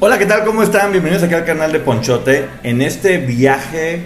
[0.00, 0.44] Hola, ¿qué tal?
[0.44, 0.92] ¿Cómo están?
[0.92, 2.44] Bienvenidos aquí al canal de Ponchote.
[2.62, 4.02] En este viaje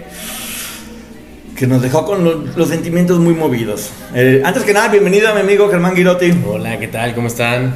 [1.55, 3.91] que nos dejó con los, los sentimientos muy movidos.
[4.15, 6.33] Eh, antes que nada, bienvenido a mi amigo Germán Girotti.
[6.47, 7.15] Hola, ¿qué tal?
[7.15, 7.75] ¿Cómo están?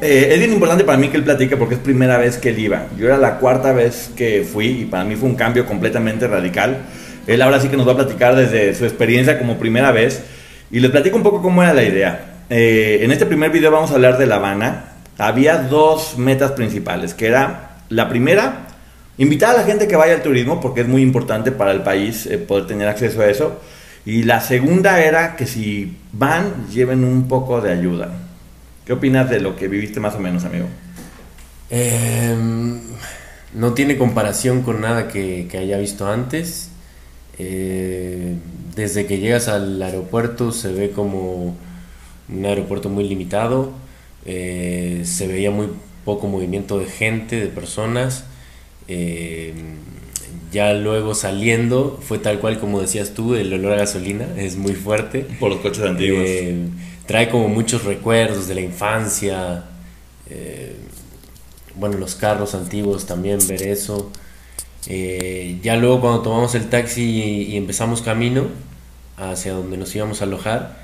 [0.00, 2.60] Eh, es bien importante para mí que él platique porque es primera vez que él
[2.60, 2.86] iba.
[2.96, 6.78] Yo era la cuarta vez que fui y para mí fue un cambio completamente radical.
[7.26, 10.22] Él ahora sí que nos va a platicar desde su experiencia como primera vez
[10.70, 12.38] y les platico un poco cómo era la idea.
[12.48, 14.87] Eh, en este primer video vamos a hablar de La Habana,
[15.18, 18.68] había dos metas principales, que era la primera,
[19.18, 22.26] invitar a la gente que vaya al turismo, porque es muy importante para el país
[22.26, 23.60] eh, poder tener acceso a eso.
[24.06, 28.10] Y la segunda era que si van, lleven un poco de ayuda.
[28.86, 30.66] ¿Qué opinas de lo que viviste más o menos, amigo?
[31.68, 32.80] Em,
[33.54, 36.70] no tiene comparación con nada que, haya visto antes.
[37.40, 38.36] Eh,
[38.74, 41.56] desde que llegas al aeropuerto se ve como
[42.28, 43.72] un aeropuerto muy limitado
[44.30, 45.68] eh, se veía muy
[46.04, 48.26] poco movimiento de gente, de personas.
[48.86, 49.54] Eh,
[50.52, 54.74] ya luego saliendo, fue tal cual como decías tú, el olor a gasolina es muy
[54.74, 55.20] fuerte.
[55.40, 56.24] Por los coches antiguos.
[56.26, 56.56] Eh,
[57.06, 59.64] trae como muchos recuerdos de la infancia.
[61.74, 64.12] bueno, los carros antiguos también, ver eso.
[64.86, 68.48] ya luego cuando tomamos el taxi y empezamos camino
[69.16, 70.77] hacia donde nos íbamos a alojar,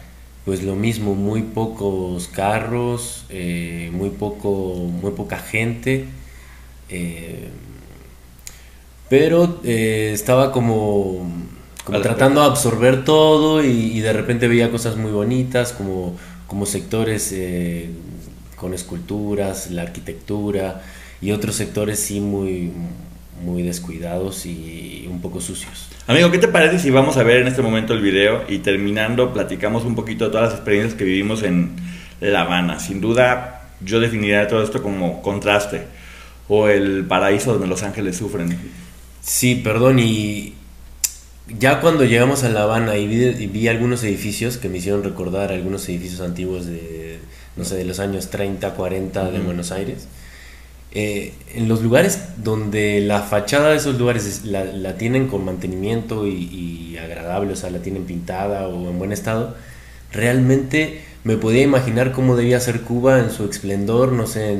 [0.44, 6.04] pues lo mismo, muy pocos carros, eh, muy, poco, muy poca gente,
[6.90, 7.48] eh,
[9.08, 11.30] pero eh, estaba como,
[12.02, 16.14] tratando de absorber todo y, de repente veía cosas muy bonitas como,
[16.46, 17.34] como sectores
[18.56, 20.82] con esculturas, la arquitectura
[21.22, 22.70] y otros sectores sí muy,
[23.42, 25.88] muy descuidados y un poco sucios.
[26.06, 29.32] Amigo, ¿qué te parece si vamos a ver en este momento el video y terminando
[29.32, 31.72] platicamos un poquito de todas las experiencias que vivimos en
[32.20, 32.78] La Habana?
[32.78, 35.82] Sin duda, yo definiría todo esto como contraste
[36.48, 38.58] o el paraíso donde los ángeles sufren.
[39.20, 40.54] Sí, perdón, y
[41.58, 45.88] ya cuando llegamos a La Habana y vi, algunos edificios que me hicieron recordar algunos
[45.88, 47.18] edificios antiguos de,
[47.56, 50.08] no sé, de los años 30, 40 de Buenos Aires
[50.94, 56.96] eh, en los lugares donde la fachada de esos lugares la, tienen con mantenimiento y,
[57.02, 59.56] agradable, o sea, la tienen pintada o en buen estado,
[60.12, 64.56] realmente me podía imaginar cómo debía ser Cuba en su esplendor, no sé,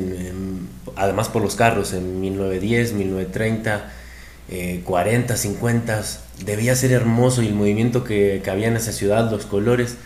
[0.97, 3.93] además por los carros, en 1910, 1930,
[4.85, 6.03] 40, 50,
[6.45, 9.97] debía ser hermoso y el movimiento que había en esa ciudad, los colores.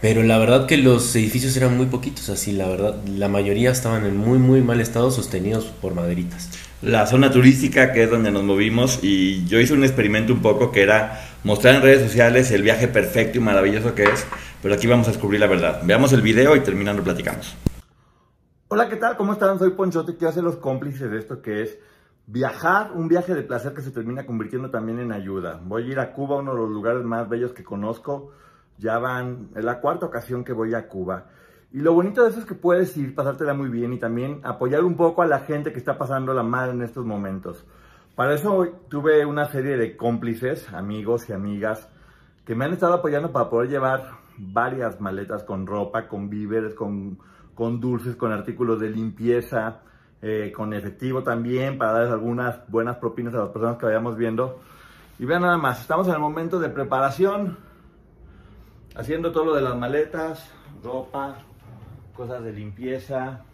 [0.00, 4.04] Pero la verdad que los edificios eran muy poquitos, así la verdad, la mayoría estaban
[4.04, 6.50] en muy muy mal estado sostenidos por maderitas.
[6.82, 10.70] La zona turística que es donde nos movimos y yo hice un experimento un poco
[10.70, 14.26] que era mostrar en redes sociales el viaje perfecto y maravilloso que es,
[14.62, 15.80] pero aquí vamos a descubrir la verdad.
[15.84, 17.56] Veamos el video y terminando platicamos.
[18.68, 19.16] Hola, ¿qué tal?
[19.16, 19.58] ¿Cómo están?
[19.58, 21.78] Soy Ponchote, quiero hacer los cómplices de esto que es
[22.26, 25.58] viajar, un viaje de placer que se termina convirtiendo también en ayuda.
[25.64, 28.32] Voy a ir a Cuba, uno de los lugares más bellos que conozco
[28.78, 31.26] ya van, es la cuarta ocasión que voy a Cuba.
[31.72, 34.84] Y lo bonito de eso es que puedes ir, pasártela muy bien y también apoyar
[34.84, 37.64] un poco a la gente que está pasando la mal en estos momentos.
[38.14, 41.88] Para eso tuve una serie de cómplices, amigos y amigas,
[42.46, 47.18] que me han estado apoyando para poder llevar varias maletas con ropa, con víveres, con,
[47.54, 49.80] con dulces, con artículos de limpieza,
[50.22, 54.60] eh, con efectivo también, para dar algunas buenas propinas a las personas que vayamos viendo.
[55.18, 57.58] Y vean nada más, estamos en el momento de preparación,
[58.96, 60.50] haciendo todo lo de las maletas,
[60.82, 61.38] ropa,
[62.14, 63.44] cosas de limpieza,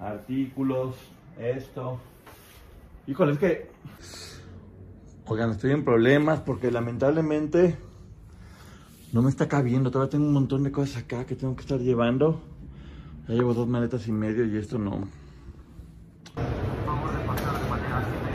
[0.00, 0.96] artículos,
[1.38, 2.00] esto.
[3.06, 3.70] Híjole, es que...
[5.26, 7.76] Oigan, estoy en problemas porque lamentablemente
[9.12, 9.90] no me está cabiendo.
[9.90, 12.40] Todavía tengo un montón de cosas acá que tengo que estar llevando.
[13.28, 15.06] Ya llevo dos maletas y medio y esto no.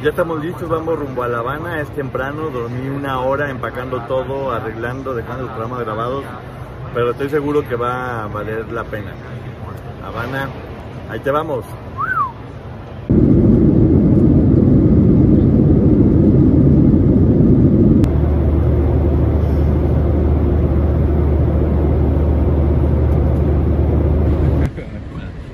[0.04, 1.82] Ya estamos listos, vamos rumbo a La Habana.
[1.82, 6.24] Es temprano, dormí una hora empacando todo, arreglando, dejando los programas grabados.
[6.94, 9.14] Pero estoy seguro que va a valer la pena.
[10.06, 10.50] Habana,
[11.10, 11.66] ahí te vamos.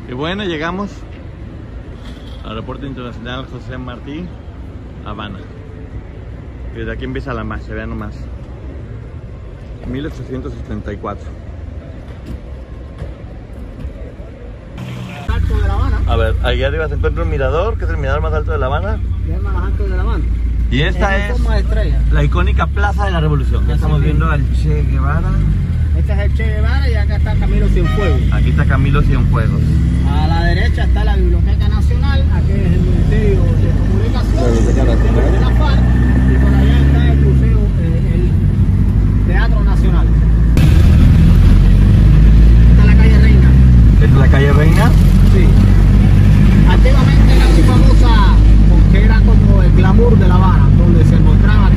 [0.09, 0.91] Y bueno, llegamos
[2.61, 4.23] Aeropuerto Internacional José Martí,
[5.03, 5.39] Habana.
[6.75, 8.13] Desde aquí empieza la marcha, vean nomás.
[9.87, 11.25] 1874.
[15.27, 17.97] alto de La Habana, A ver, allá arriba se encuentra un mirador, que es el
[17.97, 18.99] mirador más alto de La Habana.
[19.27, 20.23] y es más alto de La Habana.
[20.69, 21.41] Y esta es
[22.11, 23.65] la icónica Plaza de la Revolución.
[23.65, 24.03] Ya estamos es.
[24.05, 25.31] viendo al Che Guevara.
[25.97, 28.21] Este es el Che Guevara y acá está Camilo Cienfuegos.
[28.31, 29.61] Aquí está Camilo Cienfuegos.
[30.09, 35.49] A la derecha está la Biblioteca Nacional, aquí es el Ministerio de Comunicación, de la
[35.49, 35.81] FARC,
[36.31, 40.07] y por allá está el Museo, eh, el Teatro Nacional.
[42.71, 43.49] Esta es la calle Reina.
[43.93, 44.91] ¿Esta es la calle Reina?
[45.33, 45.47] Sí.
[46.69, 48.35] Antiguamente era muy famosa
[48.69, 51.69] porque era como el glamour de La Habana, donde se encontraba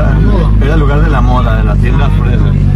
[0.00, 0.18] era,
[0.60, 2.69] La el lugar de la moda, de las tiendas Ah,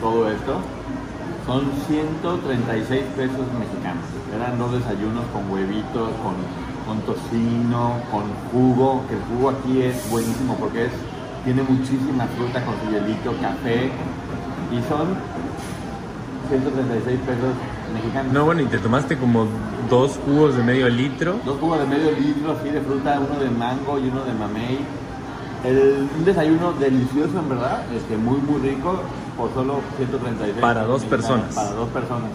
[0.00, 0.58] todo esto.
[1.46, 4.04] Son 136 pesos mexicanos.
[4.34, 6.34] Eran dos desayunos con huevitos, con,
[6.86, 10.92] con tocino, con jugo, que el jugo aquí es buenísimo porque es,
[11.44, 13.92] tiene muchísima fruta con su hielito, café
[14.72, 15.14] y son
[16.48, 17.54] 136 pesos
[17.94, 18.32] mexicanos.
[18.32, 19.46] No, bueno, y te tomaste como
[19.88, 21.36] dos jugos de medio litro.
[21.44, 24.78] Dos jugos de medio litro así de fruta, uno de mango y uno de mamey.
[25.64, 29.00] El, un desayuno delicioso en verdad, este, muy muy rico,
[29.36, 30.56] por solo 136.
[30.60, 31.54] Para dos personas.
[31.54, 32.30] Para dos personas.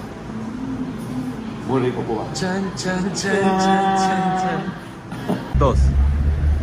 [1.67, 2.23] Muy rico Cuba.
[2.33, 4.63] Chan, chan, chan, chan, chan, chan.
[5.59, 5.77] Dos.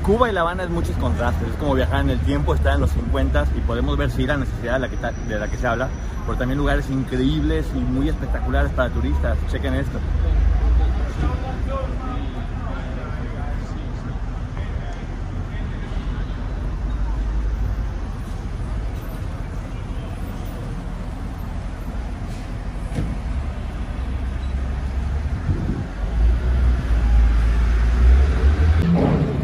[0.05, 2.81] Cuba y La Habana es muchos contrastes, es como viajar en el tiempo, estar en
[2.81, 5.59] los 50 y podemos ver sí la necesidad de la, que, ta- de la que
[5.59, 5.89] se habla,
[6.25, 9.37] pero también lugares increíbles y muy espectaculares para turistas.
[9.51, 9.99] Chequen esto.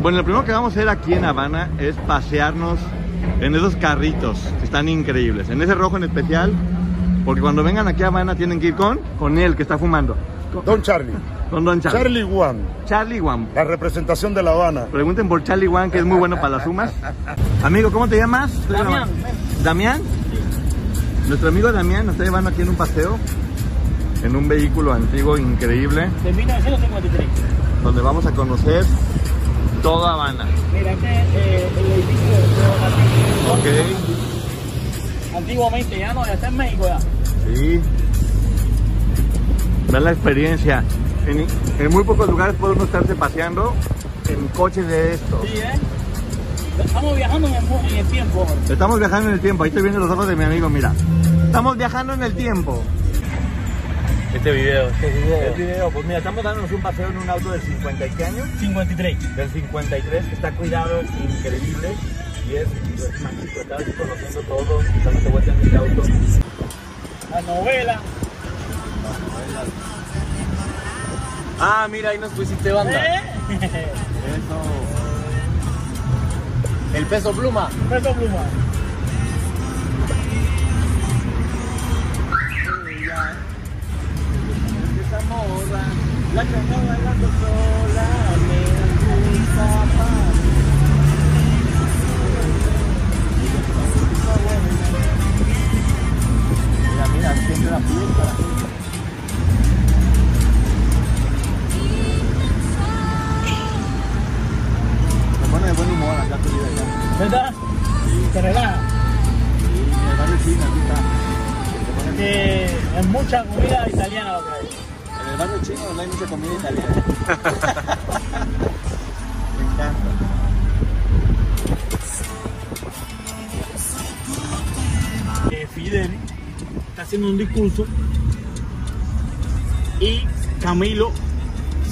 [0.04, 2.78] Bueno, lo primero que vamos a hacer aquí en Habana es pasearnos
[3.40, 5.48] en esos carritos que están increíbles.
[5.48, 6.52] En ese rojo en especial,
[7.24, 10.14] porque cuando vengan aquí a Habana tienen que ir con, con él que está fumando.
[10.66, 11.14] Don Charlie.
[11.48, 11.98] Con Don Charlie.
[11.98, 13.48] Charlie Wan, Charlie Wan.
[13.54, 14.84] la representación de La Habana.
[14.92, 16.92] Pregunten por Charlie Wan, que es muy bueno para las sumas.
[17.62, 18.68] Amigo, ¿cómo te llamas?
[18.68, 19.08] Damián.
[19.62, 20.02] ¿Damián?
[21.28, 23.18] Nuestro amigo Damián nos está llevando aquí en un paseo,
[24.22, 27.26] en un vehículo antiguo increíble, De 1953.
[27.82, 28.84] donde vamos a conocer
[29.84, 30.46] toda Habana.
[30.72, 32.40] Mira, este es eh, el edificio de
[32.80, 33.20] Martín.
[33.52, 35.36] Ok.
[35.36, 36.98] Antiguamente, ya no, ya está en México ya.
[37.54, 37.80] Sí.
[39.90, 40.82] Vean la experiencia.
[41.26, 41.46] En,
[41.78, 43.74] en muy pocos lugares uno estarse paseando
[44.30, 45.42] en coches de estos.
[45.42, 45.78] Sí, ¿eh?
[46.82, 48.46] Estamos viajando en el, en el tiempo.
[48.70, 49.64] Estamos viajando en el tiempo.
[49.64, 50.94] Ahí estoy viendo los ojos de mi amigo, mira.
[51.44, 52.82] Estamos viajando en el tiempo.
[54.34, 55.42] Este video, este video.
[55.42, 58.24] El video, pues mira, estamos dándonos un paseo en un auto del 50 y qué
[58.24, 58.44] año?
[58.58, 59.36] 53.
[59.36, 61.94] Del 53, que está cuidado, increíble.
[62.48, 66.02] Y es, es mágico, aquí conociendo todo, dándote vuelta en este auto.
[67.30, 68.00] La novela.
[71.60, 72.92] Ah, mira, ahí nos pusiste banda.
[72.92, 73.22] ¿Eh?
[73.62, 74.62] Eso.
[76.98, 77.70] El peso pluma.
[77.88, 78.42] Peso pluma.
[85.24, 85.84] Esa morra,
[86.34, 88.08] la que anda bailando sola,
[88.46, 88.60] me
[89.38, 90.23] gusta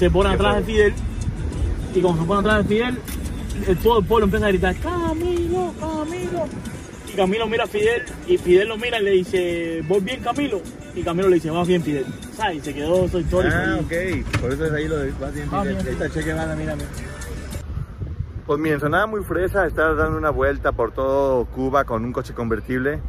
[0.03, 0.95] se pone atrás de Fidel
[1.95, 2.99] y cuando se pone atrás de Fidel
[3.69, 6.45] el- todo el pueblo empieza a gritar Camilo, Camilo
[7.07, 10.61] y Camilo mira a Fidel y Fidel lo mira y le dice voy bien Camilo
[10.97, 12.05] y Camilo le dice vas bien Fidel
[12.37, 12.57] ¿sabes?
[12.57, 14.41] y se quedó su historia Ah, ok.
[14.41, 15.77] Por eso es ahí lo de vas bien, Va Fidel.
[15.77, 16.83] Ahí está mírame.
[18.45, 22.35] Pues miren, sonaba muy fresa estar dando una vuelta por todo Cuba con un coche
[22.35, 23.01] convertible.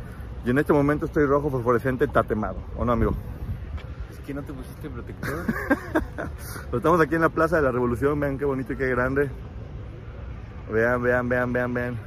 [0.46, 2.58] Y en este momento estoy rojo fosforescente tatemado.
[2.78, 3.16] ¿O no, amigo?
[4.26, 5.46] Que no te pusiste protector.
[6.66, 8.20] Pero estamos aquí en la Plaza de la Revolución.
[8.20, 9.30] Vean qué bonito y qué grande.
[10.72, 11.98] Vean, vean, vean, vean, vean.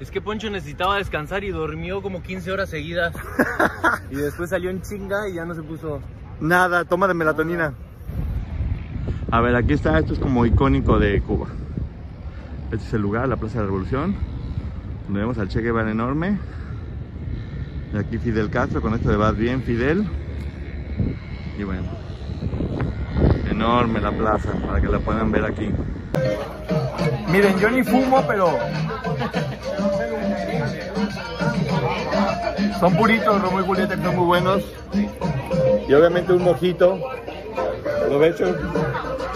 [0.00, 3.14] Es que Poncho necesitaba descansar y durmió como 15 horas seguidas.
[4.10, 6.00] y después salió en chinga y ya no se puso.
[6.40, 7.74] Nada, toma de melatonina.
[9.30, 11.46] A ver, aquí está, esto es como icónico de Cuba.
[12.72, 14.16] Este es el lugar, la Plaza de la Revolución,
[15.04, 16.38] donde vemos al Che Guevara enorme.
[17.92, 20.06] Y aquí Fidel Castro, con esto de Vas Bien Fidel.
[21.64, 21.82] Bueno,
[23.50, 25.70] enorme la plaza, para que la puedan ver aquí.
[27.28, 28.58] Miren, yo ni fumo, pero...
[32.80, 34.64] Son puritos, Romeo y Julieta, que son muy buenos.
[35.86, 36.98] Y obviamente un mojito.
[38.04, 38.56] Aprovecho.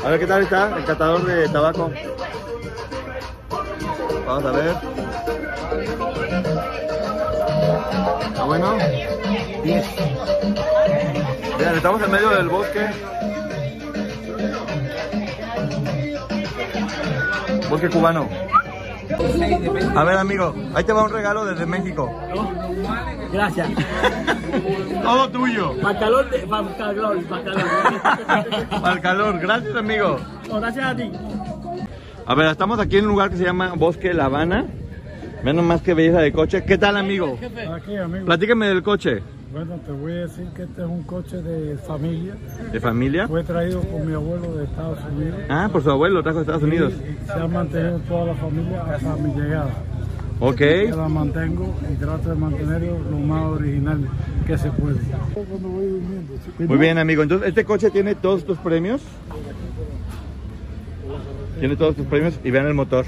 [0.04, 1.90] A ver qué tal está el catador de tabaco.
[4.26, 4.75] Vamos a ver.
[8.28, 8.75] ¿Está bueno?
[9.62, 9.87] 10.
[11.59, 12.87] Vean, estamos en medio del bosque.
[17.71, 18.29] Bosque cubano.
[19.97, 22.11] A ver, amigo, ahí te va un regalo desde México.
[23.33, 23.69] gracias
[25.03, 25.75] Todo tuyo.
[25.83, 29.39] para el calor para el calor para calor Para calor.
[29.41, 30.19] Gracias, amigo.
[30.49, 31.11] No, gracias a ti
[32.27, 34.67] A ver, estamos aquí en un lugar que se llama Bosque La Habana.
[35.43, 36.65] Menos más que belleza de coche.
[36.65, 37.39] ¿Qué tal, amigo?
[37.75, 38.25] Aquí, amigo.
[38.25, 39.23] Platícame del coche.
[39.55, 42.35] Bueno, te voy a decir que este es un coche de familia.
[42.73, 43.29] ¿De familia?
[43.29, 45.39] Fue traído por mi abuelo de Estados Unidos.
[45.49, 46.93] Ah, por su abuelo, lo trajo de Estados Unidos.
[46.95, 49.71] Y se ha mantenido toda la familia hasta mi llegada.
[50.41, 50.61] Ok.
[50.89, 54.09] Yo la mantengo y trato de mantenerlo lo más original
[54.45, 54.99] que se puede.
[56.59, 57.23] Muy bien, amigo.
[57.23, 59.03] Entonces, ¿este coche tiene todos estos premios?
[61.61, 63.07] Tiene todos estos premios y vean el motor.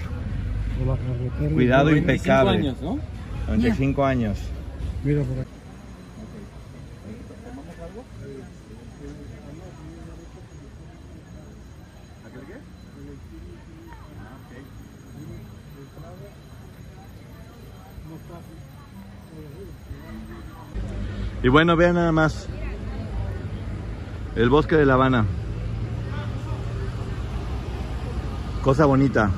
[0.78, 1.54] Por la carretera.
[1.54, 2.58] Cuidado 25 impecable.
[2.58, 3.00] años, ¿no?
[3.48, 4.38] 95 años.
[5.02, 5.55] Mira por aquí.
[21.46, 22.48] Y bueno, vean nada más.
[24.34, 25.24] El bosque de La Habana.
[28.64, 29.30] Cosa bonita.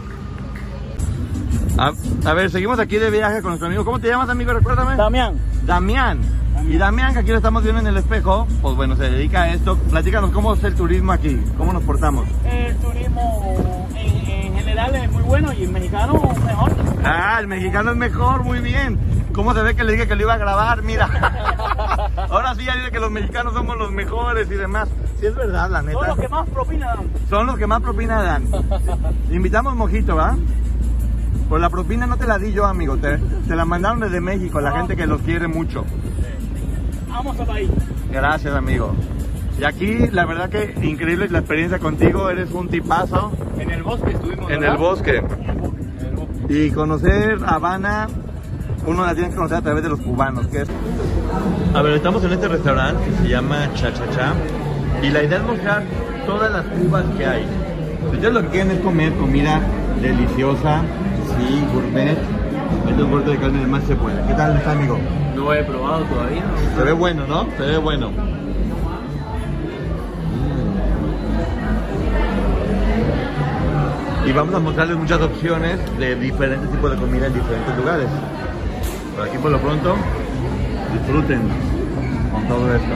[1.76, 1.92] A,
[2.24, 3.84] a ver, seguimos aquí de viaje con nuestro amigo.
[3.84, 4.54] ¿Cómo te llamas, amigo?
[4.54, 4.96] Recuérdame.
[4.96, 6.20] Damián Damián.
[6.66, 9.52] Y Damián, que aquí lo estamos viendo en el espejo, pues bueno, se dedica a
[9.52, 9.76] esto.
[9.76, 12.26] Platícanos cómo es el turismo aquí, cómo nos portamos.
[12.46, 13.77] el turismo
[14.78, 16.72] general es muy bueno y el mexicano mejor.
[17.04, 18.98] Ah, el mexicano es mejor, muy bien.
[19.34, 20.82] ¿Cómo se ve que le dije que lo iba a grabar?
[20.82, 21.06] Mira.
[22.30, 24.88] Ahora sí ya dice que los mexicanos somos los mejores y demás.
[25.20, 26.06] Sí es verdad, la Son neta.
[26.08, 27.06] los que más propina dan.
[27.28, 28.44] Son los que más propina dan.
[29.30, 30.36] Invitamos mojito, ¿va?
[31.48, 32.96] Pues la propina no te la di yo, amigo.
[32.96, 35.84] Te, te la mandaron desde México, la gente que los quiere mucho.
[37.08, 37.70] Vamos a país.
[38.12, 38.94] Gracias, amigo.
[39.58, 42.30] Y aquí, la verdad que increíble la experiencia contigo.
[42.30, 44.50] Eres un tipazo En el bosque estuvimos.
[44.50, 44.74] en ¿verdad?
[44.76, 45.16] el bosque.
[45.16, 45.56] En el
[46.16, 46.44] bosque.
[46.48, 48.06] Y conocer Habana,
[48.86, 50.46] uno la tiene que conocer a través de los cubanos.
[50.46, 50.68] Que es...
[51.74, 54.32] A ver, estamos en este restaurante que se llama Cha Cha Cha.
[55.02, 55.82] Y la idea es mostrar
[56.26, 57.44] todas las cubas que hay.
[58.10, 59.60] Si ustedes lo que quieren es comer comida
[60.00, 60.82] deliciosa,
[61.36, 62.16] sí, gourmet.
[62.88, 64.24] Estos cortes de carne de más se puede.
[64.26, 64.98] ¿Qué tal está, amigo?
[65.34, 66.42] No he probado todavía.
[66.76, 67.46] Se ve bueno, ¿no?
[67.56, 68.10] Se ve bueno.
[74.28, 78.08] y vamos a mostrarles muchas opciones de diferentes tipos de comida en diferentes lugares.
[79.16, 79.96] Por aquí por lo pronto,
[80.92, 81.40] disfruten
[82.30, 82.94] con todo esto.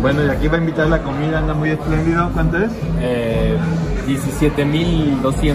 [0.00, 2.28] Bueno, y aquí va a invitar la comida, anda muy espléndido.
[2.34, 2.72] ¿Cuánto es?
[3.00, 3.56] Eh,
[4.08, 5.54] 17.200.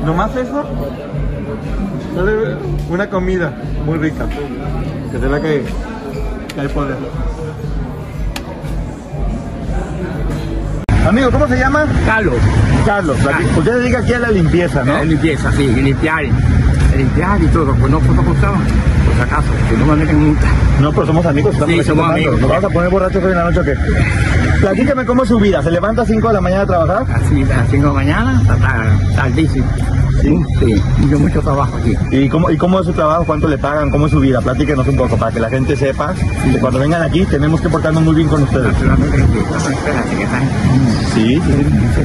[0.04, 0.64] ¿Nomás eso?
[2.90, 3.52] Una comida
[3.86, 4.26] muy rica.
[5.12, 5.64] Que se ve que,
[6.54, 6.96] que hay poder.
[11.06, 11.86] Amigo, ¿cómo se llama?
[12.06, 12.34] Carlos.
[12.86, 13.16] Carlos.
[13.24, 15.02] la- Usted se dedica aquí a la limpieza, ¿no?
[15.04, 16.24] Limpieza, sí, limpiar,
[16.96, 20.46] limpiar y todo, pues no fotocostado, por si acaso, que no me meten multa.
[20.80, 22.40] No, pero somos amigos, estamos Sí, somos amigos.
[22.40, 23.74] ¿Nos vamos a poner borrachos hoy en la noche o qué?
[24.60, 25.62] Platícame cómo es su vida.
[25.62, 27.06] ¿Se levanta a 5 de la mañana a trabajar?
[27.14, 29.66] Así, a las 5 de la mañana, hasta tardísimo.
[30.20, 31.94] Sí, sí, yo mucho trabajo aquí.
[32.10, 33.24] ¿Y cómo, ¿Y cómo es su trabajo?
[33.24, 33.90] ¿Cuánto le pagan?
[33.90, 34.40] ¿Cómo es su vida?
[34.40, 36.14] Platíquenos un poco para que la gente sepa
[36.52, 38.74] que cuando vengan aquí tenemos que portarnos muy bien con ustedes.
[41.14, 41.40] Sí.
[41.40, 42.02] Sí, sí.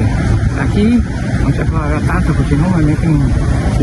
[0.60, 1.02] Aquí
[1.42, 3.20] no se puede hablar tanto, porque si no me meten.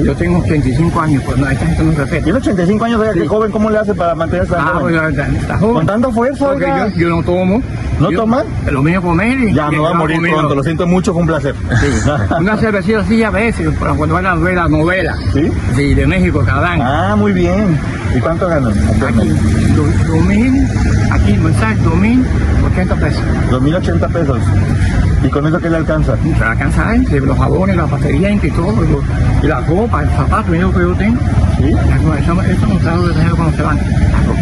[0.03, 2.23] Yo tengo 85 años, pues no, esta gente no respeta.
[2.23, 4.95] Tiene 85 años, oiga, qué joven, ¿cómo le hace para mantenerse tan Ah, joven?
[5.15, 5.73] ya, está joven.
[5.75, 6.87] Con tanta fuerza, Porque oiga.
[6.89, 7.61] yo, yo no tomo.
[7.99, 8.43] ¿No Yo- toma?
[8.69, 9.53] Lo mío comer y.
[9.53, 10.37] Ya me va a morir comido.
[10.37, 11.55] pronto, lo siento mucho, fue un placer.
[11.79, 12.09] Sí.
[12.39, 15.17] Una cervecita así a veces, pero cuando van a ver las novelas.
[15.33, 15.49] ¿Sí?
[15.75, 16.83] Sí, de México, cada año.
[16.85, 17.77] Ah, muy bien.
[18.15, 18.71] ¿Y cuánto ganan?
[18.71, 19.29] Aquí,
[19.75, 20.67] do- dos mil,
[21.11, 22.25] aquí mensaje, dos mil,
[22.65, 23.21] ochenta pesos.
[23.51, 24.39] 2.080 pesos.
[25.23, 26.15] ¿Y con eso qué le alcanza?
[26.37, 27.05] Se alcanza ¿eh?
[27.21, 30.93] los jabones, la pastelería y todo, y, lo- la ropa, el zapato, lo que yo
[30.95, 31.19] tengo.
[31.57, 31.65] ¿Sí?
[31.69, 33.79] Eso, eso, no de dinero cuando se van.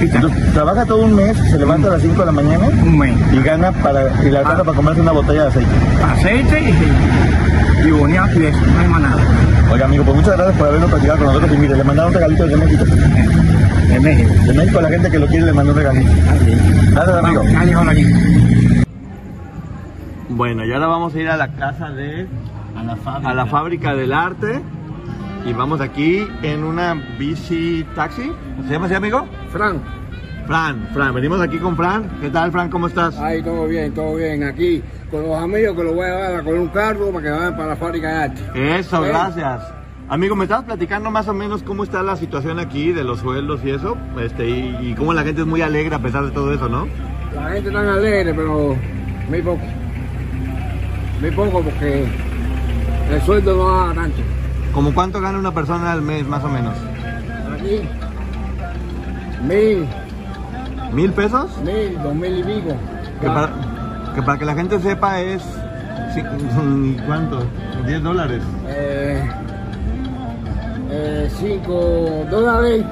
[0.07, 2.97] La Entonces, trabaja todo un mes, se levanta a las 5 de la mañana un
[2.97, 3.15] mes.
[3.31, 4.63] y gana para, y alcanza Ah.
[4.63, 5.71] para comerse una botella de aceite.
[6.11, 6.61] Aceite
[7.83, 9.21] y, y boniato y eso, no hay más nada.
[9.71, 11.51] Oiga, amigo, pues muchas gracias por habernos platicado con nosotros.
[11.53, 12.85] Y mire, le mandaron un regalito de México.
[12.85, 14.33] De México.
[14.47, 16.11] De México, a la gente que lo quiere le mandó un regalito.
[16.11, 16.91] Así.
[16.91, 17.43] Gracias, amigo.
[20.29, 22.27] Bueno, y ahora vamos a ir a la casa de...
[22.77, 23.29] A la fábrica.
[23.29, 24.61] a la fábrica del arte.
[25.45, 28.31] Y vamos aquí en una bici taxi.
[28.67, 29.25] ¿Se llama así, amigo?
[29.51, 29.81] Fran,
[30.47, 32.09] Fran, Fran, venimos aquí con Fran.
[32.19, 32.69] ¿Qué tal, Fran?
[32.69, 33.17] ¿Cómo estás?
[33.19, 34.43] ahí todo bien, todo bien.
[34.43, 37.55] Aquí con los amigos que los voy a dar con un carro para que vayan
[37.55, 38.41] para la fábrica de arte.
[38.79, 39.09] Eso, Sí.
[39.09, 39.61] gracias.
[40.09, 43.61] Amigo, me estabas platicando más o menos cómo está la situación aquí de los sueldos
[43.63, 46.53] y eso, este, y, y cómo la gente es muy alegre a pesar de todo
[46.53, 46.85] eso, ¿no?
[47.33, 48.75] La gente está alegre, pero
[49.29, 49.61] muy poco.
[51.21, 52.05] Muy poco porque
[53.09, 54.17] el sueldo no da tanto.
[54.73, 56.75] ¿Cómo cuánto gana una persona al mes, más o menos?
[57.53, 57.79] Aquí,
[59.47, 59.87] mil,
[60.93, 61.49] ¿Mil pesos?
[61.63, 62.75] mil, dos mil y pico.
[63.21, 63.49] Que para,
[64.15, 65.41] que para que la gente sepa es...
[67.05, 67.39] ¿Cuánto?
[67.85, 68.43] ¿10 dólares?
[68.67, 69.23] Eh,
[70.89, 72.83] eh, cinco dólares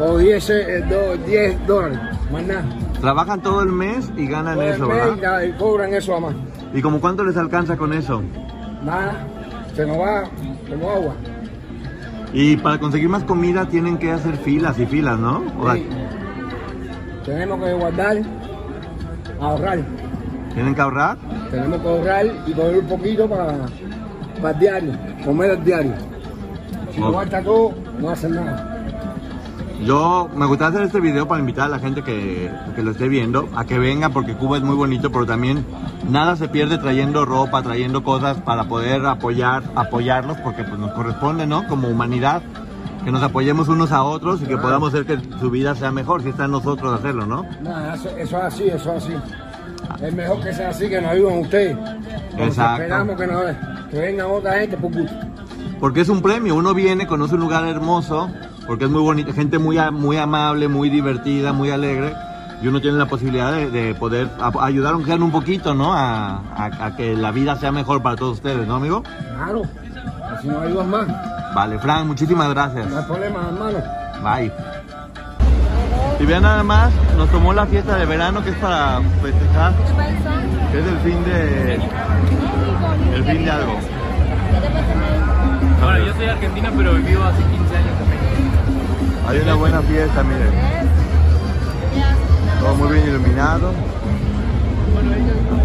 [0.00, 1.98] o diez, eh, do- diez dólares,
[2.32, 2.64] más nada.
[3.00, 5.42] Trabajan todo el mes y ganan Por el eso, mes ¿verdad?
[5.42, 6.34] y cobran eso a más.
[6.72, 8.20] ¿Y como cuánto les alcanza con eso?
[8.82, 9.14] Nada,
[9.76, 10.24] se nos va
[10.68, 11.14] como agua.
[12.32, 15.44] Y para conseguir más comida tienen que hacer filas y filas, ¿no?
[15.60, 15.86] O sea, Sí.
[17.24, 18.22] Tenemos que guardar,
[19.40, 19.78] ahorrar.
[20.52, 21.16] tienen que ahorrar.
[21.50, 23.54] Tenemos que ahorrar y coger un poquito para,
[24.36, 24.92] para el diario,
[25.24, 25.92] comer el diario.
[26.92, 28.70] Si no falta todo, no hacen nada.
[29.84, 33.08] Yo me gustaría hacer este video para invitar a la gente que, que lo esté
[33.08, 35.66] viendo a que venga porque Cuba es muy bonito, pero también
[36.08, 41.46] nada se pierde trayendo ropa, trayendo cosas para poder apoyar, apoyarlos porque pues nos corresponde,
[41.46, 41.66] ¿no?
[41.66, 42.42] Como humanidad,
[43.04, 46.22] que nos apoyemos unos a otros y que podamos hacer que su vida sea mejor,
[46.22, 47.44] si está en nosotros hacerlo, ¿no?
[47.62, 49.12] Nada, eso, eso es así, eso es así.
[50.02, 51.76] Es mejor que sea así, que nos ayuden ustedes.
[52.38, 52.82] Exacto.
[52.82, 53.44] Esperamos que, nos,
[53.90, 55.12] que venga otra gente por gusto.
[55.80, 58.30] Porque es un premio, uno viene, conoce un lugar hermoso,
[58.66, 62.14] porque es muy bonito, gente muy, muy amable, muy divertida, muy alegre,
[62.62, 65.92] y uno tiene la posibilidad de, de poder a- ayudar aunque sea un poquito, ¿no?
[65.92, 69.02] A, a- a que la vida sea mejor para todos ustedes, ¿no, amigo?
[69.36, 69.62] Claro,
[70.34, 71.06] así nos ayudan más.
[71.54, 72.86] Vale, Frank, muchísimas No gracias.
[72.92, 73.78] hay problema, hermano.
[74.22, 74.52] Bye.
[76.20, 79.72] Y vean nada más, nos tomó la fiesta de verano que es para festejar,
[80.72, 81.74] que es el fin de...
[83.14, 83.74] el fin de algo.
[85.82, 89.28] Bueno, yo soy argentina, pero vivo hace 15 años en México.
[89.28, 90.50] Hay una buena fiesta, miren.
[92.60, 93.72] Todo muy bien iluminado.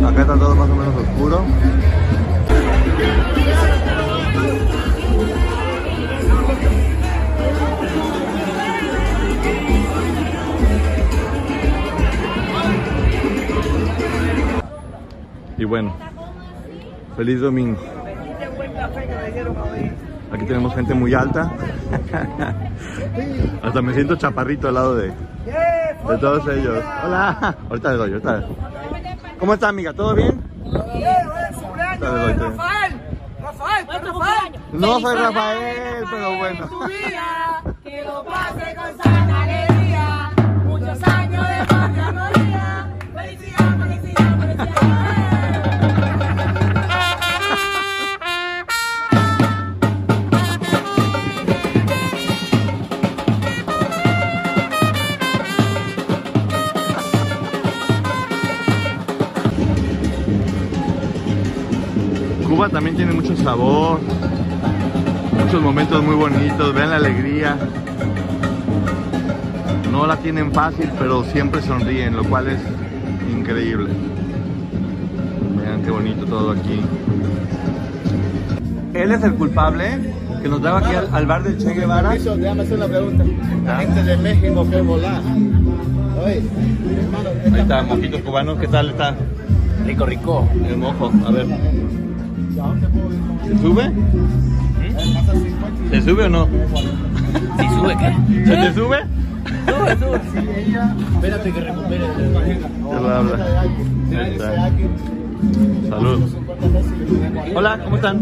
[0.07, 1.43] Acá está todo más o menos oscuro.
[15.57, 15.93] Y bueno,
[17.17, 17.77] feliz domingo.
[20.31, 21.51] Aquí tenemos gente muy alta.
[23.61, 26.81] Hasta me siento chaparrito al lado de, de todos ellos.
[27.03, 27.57] Hola.
[27.69, 28.45] Ahorita le doy, ahorita.
[29.37, 29.91] ¿Cómo está, amiga?
[29.91, 30.41] ¿Todo bien?
[32.01, 32.78] Ahorita le.
[33.97, 34.53] Rafael.
[34.71, 36.69] No soy Rafael, pero bueno.
[37.83, 40.31] Que lo pase con sana alegría.
[40.65, 42.87] Muchos años de patria gloria.
[43.13, 45.18] Felicidad, felicidad, felicidad.
[62.59, 64.01] Cuba también tiene mucho sabor,
[65.41, 67.57] muchos momentos muy bonitos, vean la alegría.
[69.89, 72.59] No la tienen fácil, pero siempre sonríen, lo cual es
[73.33, 73.87] increíble.
[75.55, 76.81] Vean qué bonito todo aquí.
[78.93, 79.97] Él es el culpable
[80.41, 82.09] que nos daba aquí al, al bar del Che Guevara.
[82.09, 83.23] Déjame hacer una pregunta.
[83.63, 85.21] La gente de México que volá.
[86.25, 86.43] Oye,
[87.05, 89.15] hermano, Ahí está, mojitos cubanos, ¿qué tal está?
[89.85, 90.49] Rico, rico.
[90.67, 91.47] El mojo, a ver.
[93.47, 93.91] ¿Se sube?
[95.91, 96.47] ¿Se sube o no?
[97.59, 98.45] ¿Sí sube qué?
[98.45, 98.97] ¿Se te sube?
[99.65, 100.21] Sube, sube.
[101.15, 102.07] Espérate que recupere.
[102.81, 103.63] Lo habla.
[105.89, 106.21] Salud.
[107.55, 108.21] Hola, ¿cómo están?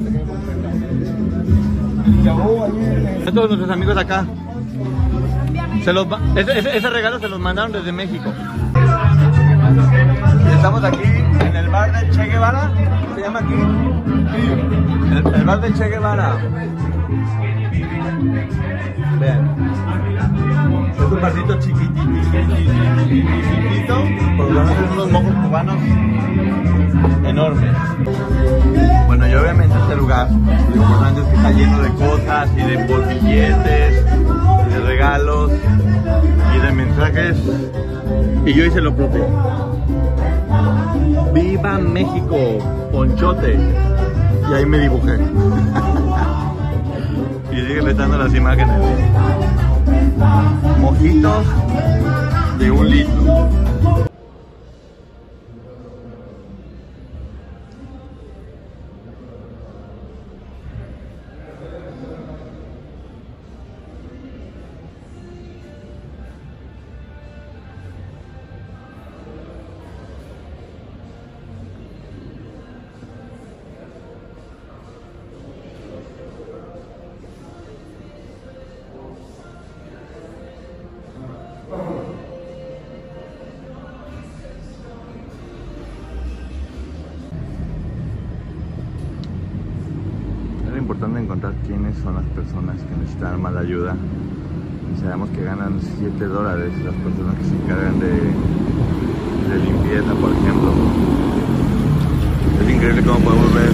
[3.27, 4.25] A todos nuestros amigos de acá.
[5.83, 8.31] Se los ese, ese- ese regalo se los mandaron desde México.
[10.55, 10.99] Estamos aquí
[11.67, 12.71] el bar del Che Guevara.
[12.73, 13.53] ¿Cómo se llama aquí?
[15.35, 16.37] El, bar del Che Guevara.
[19.19, 19.49] Vean.
[20.97, 21.95] Es un barcito chiquitito,
[24.37, 25.77] porque van a ser unos mojos cubanos
[27.25, 27.75] enormes.
[29.07, 32.77] Bueno, y obviamente este lugar, lo importante es que está lleno de cosas y de
[32.85, 34.05] billetes,
[34.67, 35.51] y de regalos
[36.55, 37.37] y de mensajes.
[38.45, 39.25] Y yo hice lo propio.
[41.37, 42.57] ¡Viva México!
[42.91, 43.59] Ponchote.
[44.49, 45.13] Y ahí me dibujé.
[47.51, 48.75] y sigue metiendo las imágenes.
[50.81, 51.45] Mojitos
[52.57, 53.66] de un litro.
[91.27, 93.97] Encontrar quiénes son las personas que necesitan más ayuda.
[94.89, 98.13] Y sabemos que ganan 7 dólares las personas que se encargan de,
[99.51, 100.71] de limpieza, por ejemplo.
[102.61, 103.71] Es increíble cómo podemos ver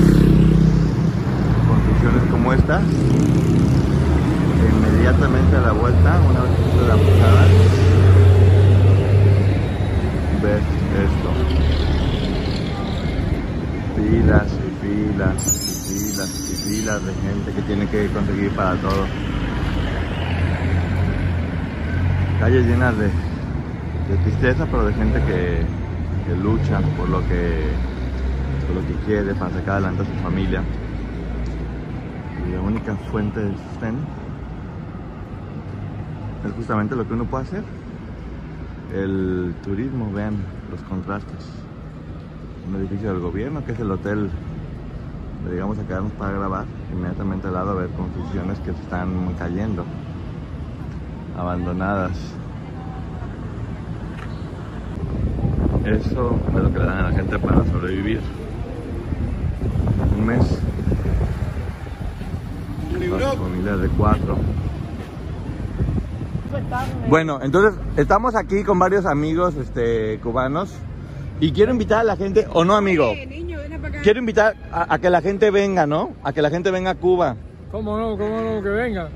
[1.69, 2.81] construcciones como esta.
[4.73, 7.45] inmediatamente a la vuelta, una vez que la pasada,
[10.41, 10.65] ves
[11.05, 11.29] esto.
[13.95, 15.39] Filas y filas
[15.87, 19.05] y filas y filas de gente que tiene que conseguir para todo.
[22.39, 25.65] Calles llenas de, de tristeza, pero de gente que,
[26.25, 27.67] que lucha por lo que,
[28.67, 30.63] por lo que quiere, para sacar adelante a su familia.
[32.47, 34.07] Y la única fuente de sustento
[36.45, 37.63] es justamente lo que uno puede hacer.
[38.93, 40.35] El turismo, vean
[40.69, 41.63] los contrastes
[42.67, 44.29] un edificio del gobierno, que es el hotel
[45.49, 49.85] llegamos a quedarnos para grabar, inmediatamente al lado a ver construcciones que se están cayendo,
[51.37, 52.17] abandonadas.
[55.85, 58.21] Eso es lo que le dan a la gente para sobrevivir.
[60.17, 60.59] Un mes.
[63.19, 64.37] Las familias de cuatro.
[67.09, 70.73] Bueno, entonces estamos aquí con varios amigos este, cubanos
[71.39, 73.13] y quiero invitar a la gente, o no amigo,
[74.03, 76.11] quiero invitar a, a que la gente venga, ¿no?
[76.23, 77.35] A que la gente venga a Cuba.
[77.71, 78.17] ¿Cómo no?
[78.17, 78.61] ¿Cómo no?
[78.61, 79.09] Que venga.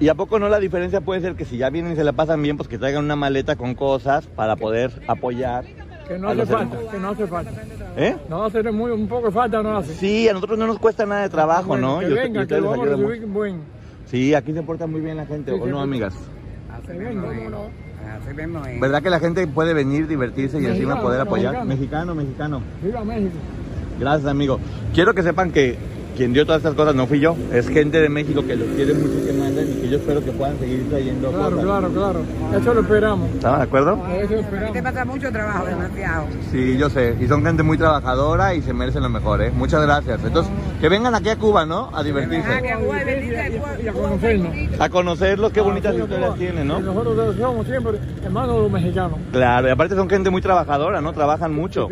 [0.00, 2.04] Y, y a poco no la diferencia puede ser que si ya vienen y se
[2.04, 5.64] la pasan bien, pues que traigan una maleta con cosas para poder apoyar.
[6.08, 7.50] Que no hace falta, que no hace falta.
[7.96, 8.16] ¿Eh?
[8.28, 9.94] No hace muy, un poco de falta, no hace.
[9.94, 11.98] Sí, a nosotros no nos cuesta nada de trabajo, Bueno, ¿no?
[12.00, 13.60] Que Y usted- y venga, que lo vamos a recibir buen.
[14.06, 15.82] Sí, aquí se porta muy bien la gente, Sí, ¿o sí, no, sí.
[15.82, 16.14] amigas?
[16.86, 17.84] Cómo no.
[18.14, 18.80] Así mismo es.
[18.80, 21.64] ¿Verdad que la gente puede venir, divertirse y encima poder apoyar?
[21.64, 22.14] mexicano.
[22.14, 22.60] Mexicano, mexicano.
[22.82, 23.32] Viva México.
[23.98, 24.58] Gracias, amigo.
[24.94, 25.76] quiero que sepan que
[26.16, 28.94] quien dio todas estas cosas no fui yo, es gente de México que los quiere
[28.94, 31.64] mucho que mandan y que yo espero que puedan seguir trayendo Claro, cosas.
[31.64, 32.20] claro, claro.
[32.56, 33.30] Eso lo esperamos.
[33.34, 33.98] ¿Están de acuerdo?
[34.20, 34.72] Eso lo esperamos.
[34.74, 36.26] Te pasa mucho trabajo, demasiado.
[36.52, 37.16] Sí, yo sé.
[37.20, 39.50] Y son gente muy trabajadora y se merecen lo mejor, ¿eh?
[39.50, 40.20] Muchas gracias.
[40.22, 41.90] Entonces, que vengan aquí a Cuba, ¿no?
[41.92, 42.48] A divertirse.
[43.82, 44.54] Y a conocernos.
[44.80, 46.78] A conocerlos, qué bonitas historias tienen, Y ¿no?
[46.78, 49.18] nosotros somos siempre hermanos de los mexicanos.
[49.32, 51.12] Claro, y aparte son gente muy trabajadora, ¿no?
[51.12, 51.88] Trabajan mucho.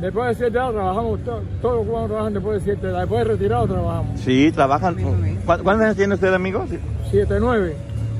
[0.00, 2.98] Después de siete años trabajamos, to- todos los cubanos trabajan después de siete años.
[3.00, 4.20] Después de retirado trabajamos.
[4.20, 4.94] Sí, trabajan.
[4.94, 5.12] ¿Cu-
[5.44, 6.64] ¿Cuántos años tiene usted, amigo?
[6.70, 6.78] Sí.
[7.10, 7.74] Siete, nueve.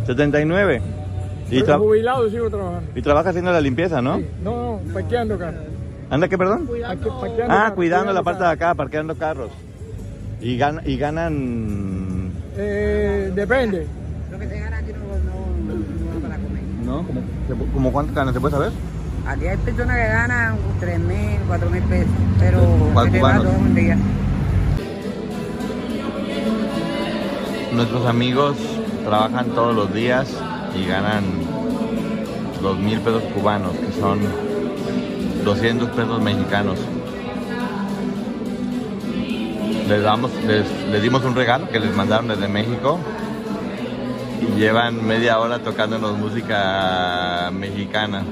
[0.07, 0.83] 79.
[1.51, 2.91] Y, tra- jubilado y sigo trabajando.
[2.95, 4.19] y trabaja haciendo la limpieza, ¿no?
[4.43, 5.63] No, no, parqueando carros.
[6.11, 6.67] ¿Anda qué, perdón?
[7.21, 9.51] Parqueando Ah, cuidando la parte de acá, parqueando carros.
[10.41, 12.31] Y, gan- y ganan...
[12.57, 13.87] Eh, depende.
[14.31, 16.63] Lo que se gana aquí no, no, para comer.
[16.85, 17.07] ¿No?
[17.07, 17.21] ¿Como,
[17.67, 18.35] se- como cuánto ganan?
[18.35, 18.71] ¿Se puede saber?
[19.29, 23.99] Aquí hay personas que ganan 3 mil, 4 mil pesos, pero todo un día.
[27.75, 28.57] Nuestros amigos
[29.05, 30.35] trabajan todos los días
[30.75, 31.25] y ganan
[32.63, 34.21] dos mil pesos cubanos, que son
[35.45, 36.79] 200 pesos mexicanos.
[39.89, 42.99] Les, damos, les, les dimos un regalo que les mandaron desde México
[44.41, 48.25] y llevan media hora tocándonos música mexicana.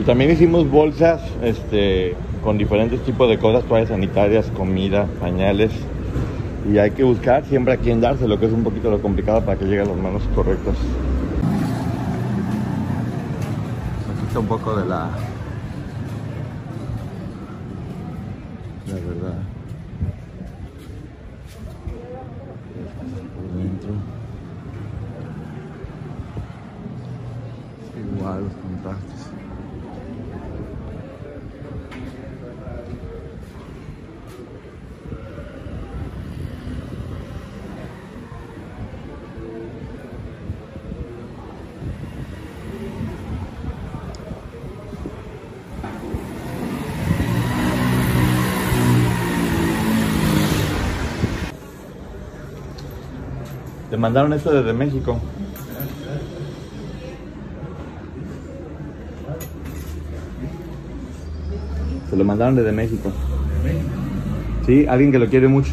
[0.00, 5.72] Y también hicimos bolsas este, con diferentes tipos de cosas, toallas sanitarias, comida, pañales.
[6.72, 9.58] Y hay que buscar siempre a quién dárselo, que es un poquito lo complicado para
[9.58, 10.74] que lleguen a las manos correctas.
[14.10, 15.10] Aquí está un poco de la...
[18.86, 19.38] La verdad.
[23.36, 23.90] Por dentro.
[28.16, 29.30] Igual los contrastes.
[53.89, 55.20] Te mandaron esto desde México.
[62.08, 63.12] Se lo mandaron desde México.
[64.66, 65.72] Sí, alguien que lo quiere mucho.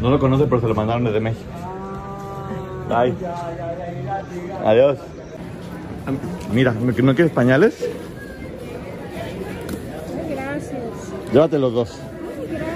[0.00, 1.44] No lo conoce, pero se lo mandaron desde México.
[2.88, 3.14] Bye.
[4.64, 4.98] Adiós.
[6.54, 7.86] Mira, ¿no no quieres pañales?
[10.30, 10.82] Gracias.
[11.32, 12.00] Llévate los dos.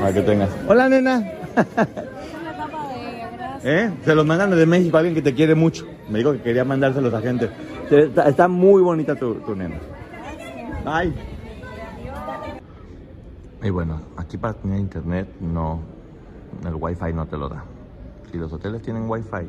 [0.01, 0.51] Para que tengas.
[0.69, 1.33] Hola, nena.
[3.65, 3.93] ¿Eh?
[4.05, 5.87] Se los mandan desde México, alguien que te quiere mucho.
[6.09, 7.51] Me dijo que quería mandárselos a gente.
[7.91, 9.77] Está, está muy bonita tu, tu nena.
[10.85, 11.13] Bye.
[13.63, 15.81] Y bueno, aquí para tener internet no,
[16.67, 17.65] el wifi no te lo da.
[18.31, 19.49] Si los hoteles tienen wifi,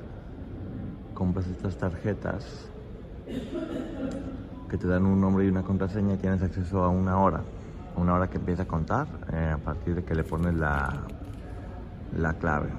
[1.15, 2.69] compras estas tarjetas
[4.69, 7.41] que te dan un nombre y una contraseña y tienes acceso a una hora.
[7.95, 11.01] Una hora que empieza a contar eh, a partir de que le pones la,
[12.17, 12.69] la clave.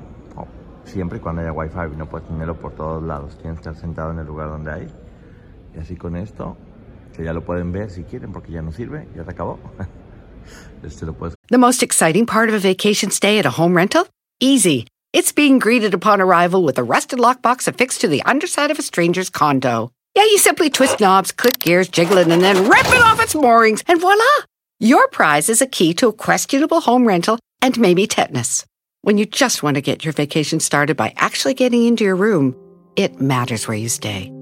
[0.85, 3.37] Siempre y cuando haya wifi, no puedes tenerlo por todos lados.
[3.39, 4.89] Tienes que estar sentado en el lugar donde hay.
[5.75, 6.57] Y así con esto,
[7.17, 9.59] que ya lo pueden ver si quieren porque ya no sirve, ya se acabó.
[10.83, 14.07] Este lo puedes The most exciting part of a vacation stay at a home rental?
[14.41, 14.87] Easy.
[15.15, 18.83] It's being greeted upon arrival with a rusted lockbox affixed to the underside of a
[18.83, 19.91] stranger's condo.
[20.15, 23.35] Yeah, you simply twist knobs, click gears, jiggle it, and then rip it off its
[23.35, 24.25] moorings, and voila!
[24.81, 28.67] Your prize is a key to a questionable home rental and maybe tetanus.
[29.05, 32.57] When you just want to get your vacation started by actually getting into your room,
[32.97, 34.33] it matters where you stay.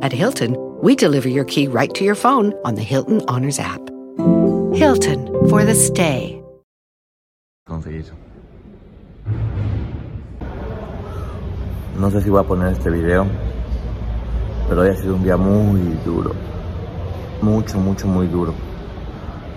[0.00, 3.80] At Hilton, we deliver your key right to your phone on the Hilton Honors app.
[4.78, 6.40] Hilton for the stay.
[11.98, 13.26] No sé si voy a poner este video,
[14.68, 16.32] pero hoy ha sido un día muy duro.
[17.40, 18.54] Mucho, mucho, muy duro.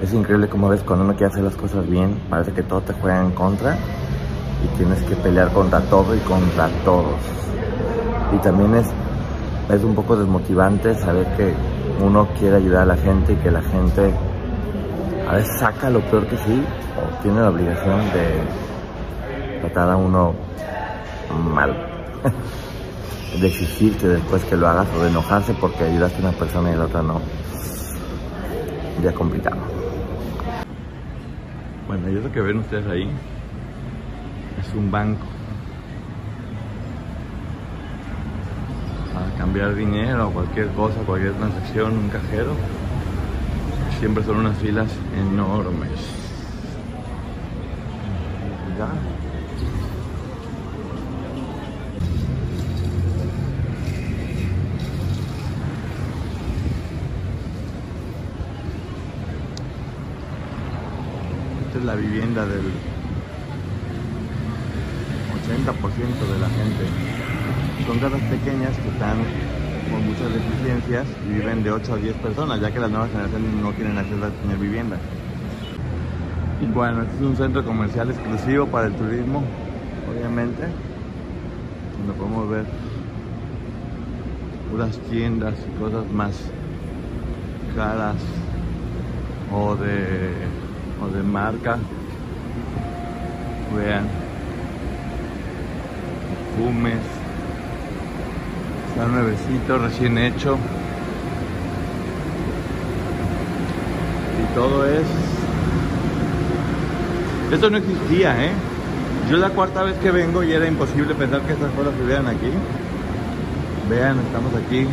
[0.01, 2.93] Es increíble como ves cuando uno quiere hacer las cosas bien, parece que todo te
[2.93, 3.77] juega en contra
[4.63, 7.15] y tienes que pelear contra todo y contra todos.
[8.33, 8.87] Y también es,
[9.69, 11.53] es un poco desmotivante saber que
[12.03, 14.13] uno quiere ayudar a la gente y que la gente
[15.27, 16.63] a veces saca lo peor que sí
[16.97, 20.33] o tiene la obligación de tratar a uno
[21.53, 21.75] mal.
[23.39, 26.75] de exigirte después que lo hagas o de enojarse porque ayudaste a una persona y
[26.75, 27.19] la otra no.
[29.03, 29.57] Ya complicado.
[31.87, 33.09] Bueno, y eso que ven ustedes ahí
[34.67, 35.25] es un banco.
[39.13, 42.53] Para cambiar dinero cualquier cosa, cualquier transacción, un cajero.
[43.99, 45.89] Siempre son unas filas enormes.
[48.77, 48.89] Ya.
[61.67, 62.94] Esta es la vivienda del 80%
[65.47, 66.85] de la gente.
[67.85, 69.17] Son casas pequeñas que están
[69.91, 73.53] con muchas deficiencias y viven de 8 a 10 personas, ya que las nuevas generaciones
[73.61, 74.97] no tienen acceso a tener vivienda.
[76.61, 79.43] Y bueno, este es un centro comercial exclusivo para el turismo,
[80.09, 80.63] obviamente,
[81.99, 82.65] donde podemos ver
[84.71, 86.33] puras tiendas y cosas más
[87.75, 88.15] caras
[89.53, 90.31] o de,
[91.03, 91.77] o de marca.
[93.75, 94.24] Vean,
[96.55, 96.99] perfumes,
[98.89, 100.57] está nuevecito, recién hecho.
[104.41, 105.05] Y todo es...
[107.51, 108.51] Esto no existía, ¿eh?
[109.29, 112.51] Yo la cuarta vez que vengo y era imposible pensar que estas cosas estuvieran aquí.
[113.89, 114.87] Vean, estamos aquí.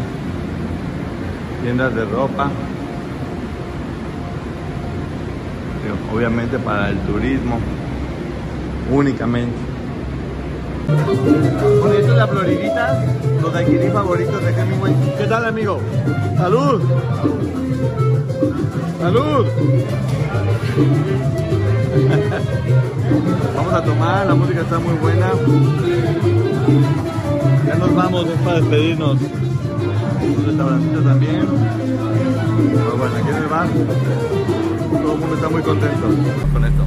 [1.63, 2.51] Tiendas de ropa.
[6.15, 7.59] Obviamente para el turismo.
[8.91, 9.72] Únicamente.
[11.81, 13.05] Bueno, es la floridita,
[13.41, 14.93] los daiquiris favoritos de Hemingway.
[15.19, 15.79] ¿Qué tal, amigo?
[16.37, 16.83] ¡Salud!
[19.01, 19.47] ¡Salud!
[23.57, 25.31] Vamos a tomar, la música está muy buena.
[27.67, 29.19] Ya nos vamos, es para despedirnos.
[29.21, 31.47] Un restaurantito también.
[32.73, 33.69] Pero bueno, aquí en el bar
[35.03, 36.07] todo el mundo está muy contento
[36.53, 36.85] con esto.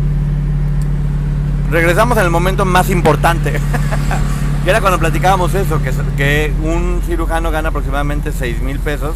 [1.72, 3.54] Regresamos en el momento más importante.
[4.64, 5.80] que era cuando platicábamos eso,
[6.18, 9.16] que, un cirujano gana aproximadamente 6 mil pesos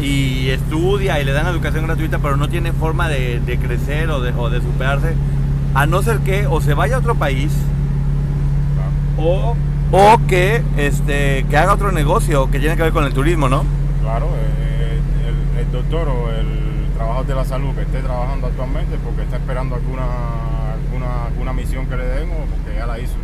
[0.00, 4.60] y estudia y le dan educación gratuita, pero no tiene forma de, crecer o de,
[4.60, 5.14] superarse,
[5.74, 7.50] a no ser que o se vaya a otro país
[9.18, 9.56] o,
[10.76, 13.64] este, que haga otro negocio que tiene que ver con el turismo, ¿no?
[14.02, 18.96] Claro, eh, el, el doctor o el trabajador de la salud que esté trabajando actualmente
[19.04, 20.04] porque está esperando alguna,
[20.94, 23.14] alguna, alguna misión que le den o porque ya la hizo.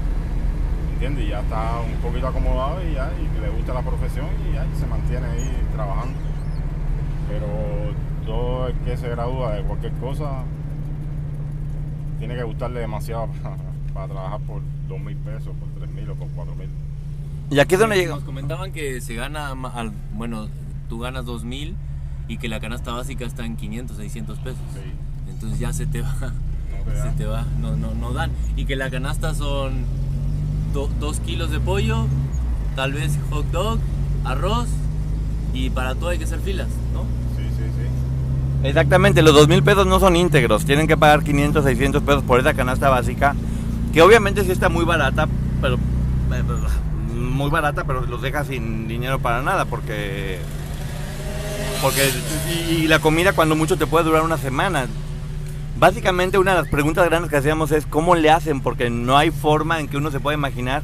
[0.94, 1.24] ¿Entiendes?
[1.24, 4.66] Y ya está un poquito acomodado y ya y le gusta la profesión y ya
[4.66, 6.18] y se mantiene ahí trabajando.
[7.28, 7.46] Pero
[8.26, 10.42] todo el que se gradúa de cualquier cosa
[12.18, 13.56] tiene que gustarle demasiado para,
[13.94, 16.68] para trabajar por dos mil pesos, por tres mil o por cuatro mil.
[17.50, 18.14] Y aquí es donde llega.
[18.14, 20.48] Nos comentaban que se gana, al- bueno,
[20.88, 21.74] tú ganas 2000
[22.28, 24.60] y que la canasta básica está en 500, 600 pesos.
[25.28, 26.14] Entonces ya se te va,
[26.84, 28.30] se te va, no, no, no dan.
[28.56, 29.84] Y que la canasta son
[30.72, 32.06] 2 kilos de pollo,
[32.76, 33.78] tal vez hot dog,
[34.24, 34.68] arroz
[35.52, 37.02] y para todo hay que hacer filas, ¿no?
[37.36, 38.68] Sí, sí, sí.
[38.68, 42.40] Exactamente, los dos mil pesos no son íntegros, tienen que pagar 500, 600 pesos por
[42.40, 43.34] esa canasta básica,
[43.92, 45.26] que obviamente sí está muy barata,
[45.60, 45.78] pero
[47.14, 50.38] muy barata, pero los deja sin dinero para nada, porque
[51.82, 52.10] porque
[52.50, 54.86] y, y la comida cuando mucho te puede durar una semana.
[55.80, 59.30] Básicamente una de las preguntas grandes que hacíamos es cómo le hacen, porque no hay
[59.30, 60.82] forma en que uno se pueda imaginar.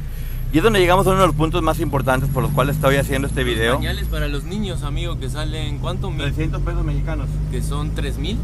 [0.51, 2.95] Y es donde llegamos a uno de los puntos más importantes por los cuales estoy
[2.95, 3.75] haciendo este video.
[3.75, 6.11] Pañales para los niños, amigo, que salen, ¿cuánto?
[6.17, 7.27] 300 pesos mexicanos.
[7.51, 8.37] Que son 3000.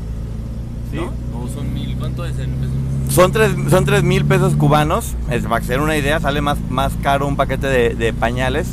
[0.91, 0.97] Sí.
[0.97, 1.39] ¿No?
[1.39, 1.95] ¿O son 1000?
[1.97, 2.75] ¿Cuánto es en pesos?
[3.09, 5.15] Son tres, son tres mil pesos cubanos.
[5.32, 8.67] Es, para den una idea, sale más, más caro un paquete de, de pañales.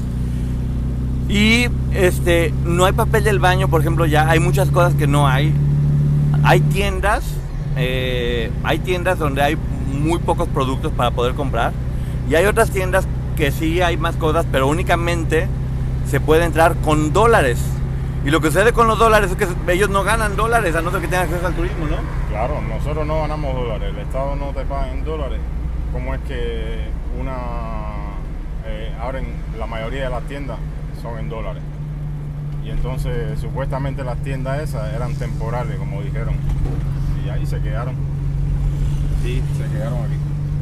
[1.30, 5.26] Y este, no hay papel del baño, por ejemplo, ya hay muchas cosas que no
[5.26, 5.55] hay.
[6.42, 7.24] Hay tiendas,
[7.76, 9.56] eh, hay tiendas donde hay
[9.92, 11.72] muy pocos productos para poder comprar.
[12.28, 13.06] Y hay otras tiendas
[13.36, 15.48] que sí hay más cosas, pero únicamente
[16.06, 17.58] se puede entrar con dólares.
[18.24, 20.90] Y lo que sucede con los dólares es que ellos no ganan dólares a no
[20.90, 21.96] ser que tengan acceso al turismo, ¿no?
[22.28, 25.38] Claro, nosotros no ganamos dólares, el Estado no te paga en dólares.
[25.92, 27.38] ¿Cómo es que una
[28.66, 29.24] eh, abren
[29.58, 30.58] la mayoría de las tiendas
[31.00, 31.62] son en dólares?
[32.64, 36.34] Y entonces supuestamente las tiendas esas eran temporales, como dijeron.
[37.24, 37.94] Y ahí se quedaron.
[39.22, 39.42] Sí.
[39.58, 40.14] Se quedaron aquí.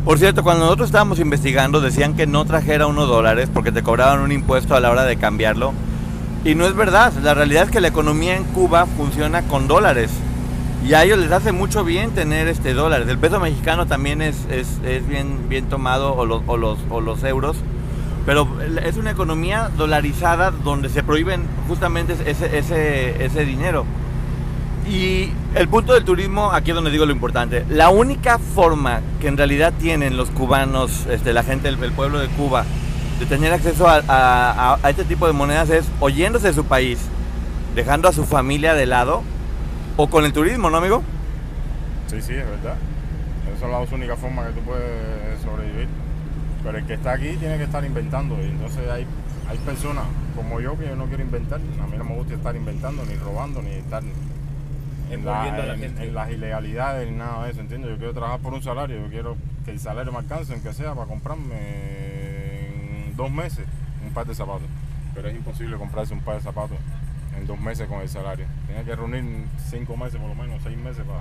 [0.04, 4.20] Por cierto, cuando nosotros estábamos investigando decían que no trajera unos dólares porque te cobraban
[4.20, 5.72] un impuesto a la hora de cambiarlo.
[6.44, 10.10] Y no es verdad, la realidad es que la economía en Cuba funciona con dólares.
[10.86, 13.08] Y a ellos les hace mucho bien tener este dólares.
[13.08, 17.00] El peso mexicano también es, es, es bien, bien tomado, o los, o, los, o
[17.00, 17.56] los euros.
[18.24, 18.48] Pero
[18.84, 23.84] es una economía dolarizada donde se prohíben justamente ese, ese, ese dinero.
[24.88, 27.64] Y el punto del turismo, aquí es donde digo lo importante.
[27.68, 32.18] La única forma que en realidad tienen los cubanos, este, la gente, el, el pueblo
[32.18, 32.64] de Cuba,
[33.18, 37.00] de tener acceso a, este tipo de monedas es oyéndose de su país,
[37.74, 39.22] dejando a su familia de lado,
[39.96, 41.02] o con el turismo, ¿no, amigo?
[42.06, 42.76] Sí, sí, es verdad.
[43.48, 45.88] Esas son las únicas formas que tú puedes sobrevivir.
[46.62, 48.36] Pero el que está aquí tiene que estar inventando.
[48.40, 49.04] Y entonces hay,
[49.48, 50.04] hay personas
[50.36, 51.58] como yo que yo no quiero inventar.
[51.58, 54.02] A mí no me gusta estar inventando, ni robando, ni estar
[55.10, 56.04] en, la- Envolviendo a la en- gente.
[56.08, 57.90] en las ilegalidades, ni nada de eso, ¿entiendes?
[57.90, 59.00] Yo quiero trabajar por un salario.
[59.00, 61.54] Yo quiero que el salario me alcance, aunque sea para comprarme
[63.08, 63.66] en dos meses
[64.06, 64.62] un par de zapatos.
[65.14, 66.76] Pero es imposible comprarse un par de zapatos
[67.36, 68.46] en dos meses con el salario.
[68.66, 71.20] Tienes que reunir cinco meses por lo menos, seis meses para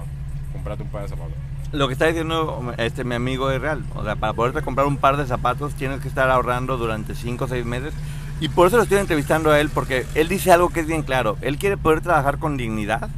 [0.53, 1.33] comprarte un par de zapatos.
[1.73, 3.83] Lo que está diciendo este mi amigo es real.
[3.95, 7.45] O sea, para poderte comprar un par de zapatos tienes que estar ahorrando durante 5
[7.45, 7.93] o 6 meses.
[8.39, 11.01] Y por eso lo estoy entrevistando a él, porque él dice algo que es bien
[11.01, 11.37] claro.
[11.41, 13.09] Él quiere poder trabajar con dignidad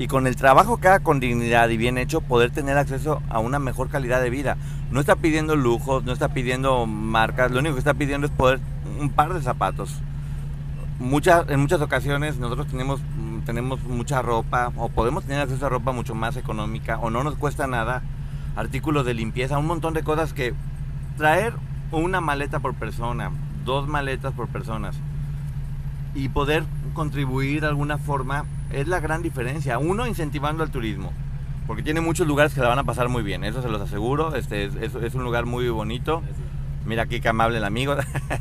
[0.00, 3.38] y con el trabajo que haga con dignidad y bien hecho, poder tener acceso a
[3.38, 4.56] una mejor calidad de vida.
[4.90, 8.60] No está pidiendo lujos, no está pidiendo marcas, lo único que está pidiendo es poder
[8.98, 10.00] un par de zapatos.
[10.98, 15.68] Muchas, en muchas ocasiones nosotros tenemos, mm, tenemos mucha ropa o podemos tener acceso a
[15.68, 18.02] ropa mucho más económica o no nos cuesta nada,
[18.56, 20.54] artículos de limpieza, un montón de cosas que
[21.18, 21.52] traer
[21.92, 23.32] una maleta por persona,
[23.66, 24.96] dos maletas por personas
[26.14, 29.78] y poder contribuir de alguna forma es la gran diferencia.
[29.78, 31.12] Uno, incentivando al turismo,
[31.66, 34.34] porque tiene muchos lugares que la van a pasar muy bien, eso se los aseguro.
[34.34, 36.22] Este es, es- es un lugar muy bonito.
[36.86, 37.94] Mira aquí qué amable el amigo.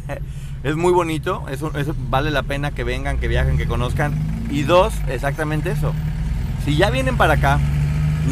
[0.63, 4.13] es muy bonito, eso, eso vale la pena que vengan, que viajen, que conozcan.
[4.49, 5.93] Y dos, exactamente eso.
[6.65, 7.59] Si ya vienen para acá,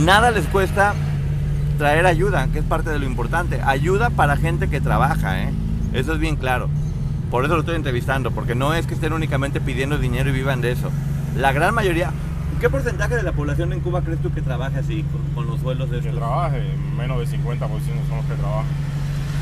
[0.03, 0.93] nada les cuesta
[1.77, 3.61] traer ayuda, que es parte de lo importante.
[3.63, 5.49] Ayuda para gente que trabaja, ¿eh?
[5.93, 6.69] Eso es bien claro.
[7.29, 10.61] Por eso lo estoy entrevistando, porque no es que estén únicamente pidiendo dinero y vivan
[10.61, 10.89] de eso.
[11.37, 12.11] La gran mayoría,
[12.59, 15.59] ¿qué porcentaje de la población en Cuba crees tú que trabaja así, con, con los
[15.61, 16.19] sueldos de Que estos?
[16.19, 16.61] trabaje,
[16.97, 18.65] menos del 50% son los que trabajan.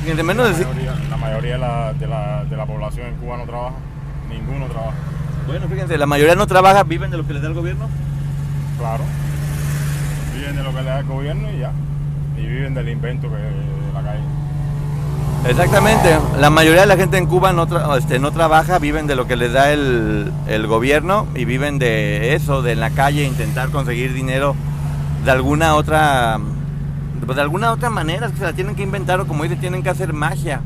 [0.05, 3.37] Menos la de- mayoría, la mayoría de, la, de, la, de la población en Cuba
[3.37, 3.75] no trabaja,
[4.29, 4.93] ninguno trabaja.
[5.47, 7.87] Bueno, fíjense, la mayoría no trabaja, viven de lo que les da el gobierno.
[8.77, 9.03] Claro,
[10.35, 11.71] viven de lo que le da el gobierno y ya,
[12.37, 14.23] y viven del invento que de la calle.
[15.47, 19.15] Exactamente, la mayoría de la gente en Cuba no, tra- este, no trabaja, viven de
[19.15, 23.25] lo que les da el, el gobierno y viven de eso, de en la calle
[23.25, 24.55] intentar conseguir dinero
[25.23, 26.39] de alguna otra,
[27.23, 29.55] pues de alguna otra manera, es que se la tienen que inventar o como dice,
[29.55, 30.61] tienen que hacer magia.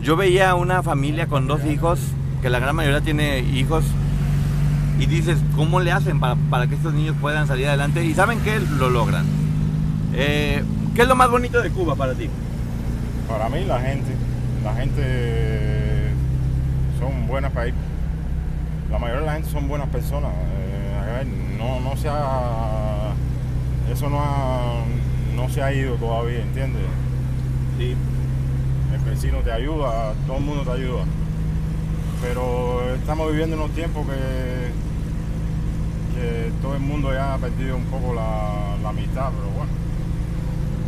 [0.00, 1.98] Yo veía una familia con dos hijos,
[2.42, 3.84] que la gran mayoría tiene hijos,
[5.00, 8.04] y dices, ¿cómo le hacen para, para que estos niños puedan salir adelante?
[8.04, 9.24] Y saben que lo logran.
[10.14, 10.62] Eh,
[10.94, 12.30] ¿Qué es lo más bonito de Cuba para ti?
[13.28, 14.10] Para mí la gente,
[14.64, 16.10] la gente
[16.98, 17.74] son buenas para ir.
[18.90, 20.30] La mayoría de la gente son buenas personas.
[20.32, 21.26] Eh,
[21.58, 23.12] no, no se ha,
[23.92, 24.84] eso no, ha-
[25.34, 26.82] no se ha ido todavía, ¿entiendes?
[27.78, 27.94] Sí.
[28.94, 31.02] El vecino te ayuda, todo el mundo te ayuda.
[32.22, 34.70] Pero estamos viviendo unos tiempos que,
[36.18, 39.85] que todo el mundo ya ha perdido un poco la, la amistad, pero bueno.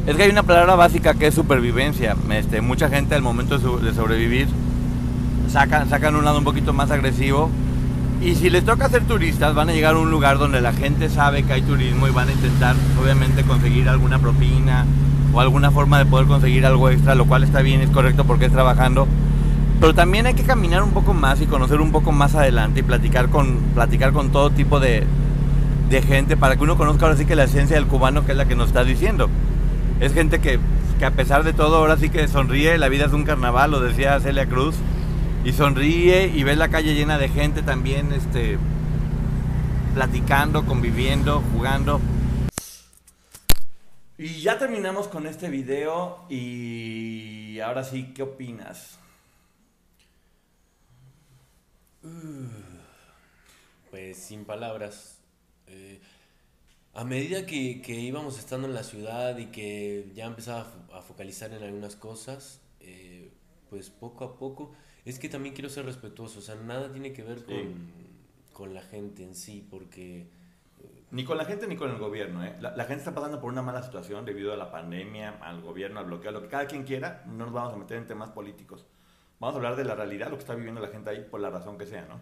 [0.08, 2.16] Es que hay una palabra básica que es supervivencia.
[2.30, 4.48] Este, mucha gente al momento de, sobrevivir
[5.52, 7.50] sacan, sacan un lado un poquito más agresivo.
[8.22, 11.10] Y si les toca ser turistas, van a llegar a un lugar donde la gente
[11.10, 14.86] sabe que hay turismo y van a intentar, obviamente, conseguir alguna propina
[15.34, 18.46] o alguna forma de poder conseguir algo extra, lo cual está bien, es correcto porque
[18.46, 19.06] es trabajando.
[19.78, 22.82] Pero también hay que caminar un poco más y conocer un poco más adelante y
[22.82, 25.04] platicar con, platicar con todo tipo de,
[25.90, 28.38] de gente para que uno conozca ahora sí que la esencia del cubano que es
[28.38, 29.28] la que nos está diciendo.
[30.00, 30.60] Es gente que,
[30.98, 33.80] que a pesar de todo ahora sí que sonríe, la vida es un carnaval, lo
[33.80, 34.76] decía Celia Cruz,
[35.44, 38.58] y sonríe y ves la calle llena de gente también, este,
[39.94, 42.00] platicando, conviviendo, jugando.
[44.16, 48.98] Y ya terminamos con este video y ahora sí, ¿qué opinas?
[53.90, 55.18] Pues sin palabras.
[55.66, 56.00] Eh,
[56.98, 60.94] a medida que, que íbamos estando en la ciudad y que ya empezaba a fo-
[60.98, 63.30] a focalizar en algunas cosas, eh,
[63.70, 64.72] pues poco a poco,
[65.04, 67.92] es que también quiero ser respetuoso, o sea, nada tiene que ver con,
[68.52, 70.28] con la gente en sí, porque...
[71.10, 72.44] Ni con la gente ni con el gobierno.
[72.44, 72.56] ¿eh?
[72.60, 76.00] La, la gente está pasando por una mala situación debido a la pandemia, al gobierno,
[76.00, 77.22] al bloqueo, a lo que cada quien quiera.
[77.26, 78.86] No nos vamos a meter en temas políticos.
[79.40, 81.48] Vamos a hablar de la realidad, lo que está viviendo la gente ahí por la
[81.48, 82.20] razón que sea, ¿no?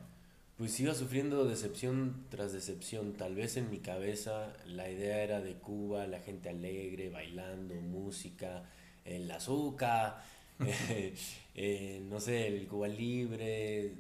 [0.56, 3.12] Pues iba sufriendo decepción tras decepción.
[3.12, 8.64] Tal vez en mi cabeza la idea era de Cuba, la gente alegre, bailando, música,
[9.04, 10.22] el azúcar,
[11.54, 13.96] eh, no sé, el Cuba libre,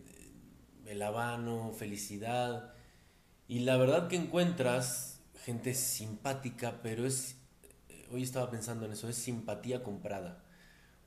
[0.86, 2.72] el habano, felicidad.
[3.48, 7.36] Y la verdad que encuentras gente simpática, pero es,
[8.10, 10.42] hoy estaba pensando en eso, es simpatía comprada.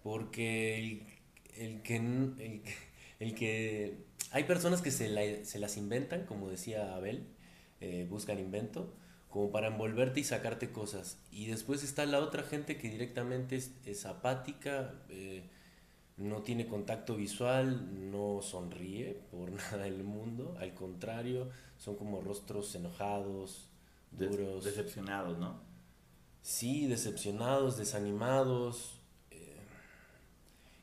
[0.04, 1.04] Porque el,
[1.56, 2.62] el que, el,
[3.20, 7.28] el que hay personas que se, la- se las inventan, como decía Abel,
[7.82, 8.94] eh, buscan invento,
[9.30, 11.20] como para envolverte y sacarte cosas.
[11.32, 15.44] Y después está la otra gente que directamente es, es apática, eh,
[16.18, 22.76] no tiene contacto visual, no sonríe por nada del mundo, al contrario, son como rostros
[22.76, 23.70] enojados,
[24.12, 24.64] duros.
[24.66, 25.62] decepcionados, ¿no?
[26.42, 28.99] Sí, decepcionados, desanimados.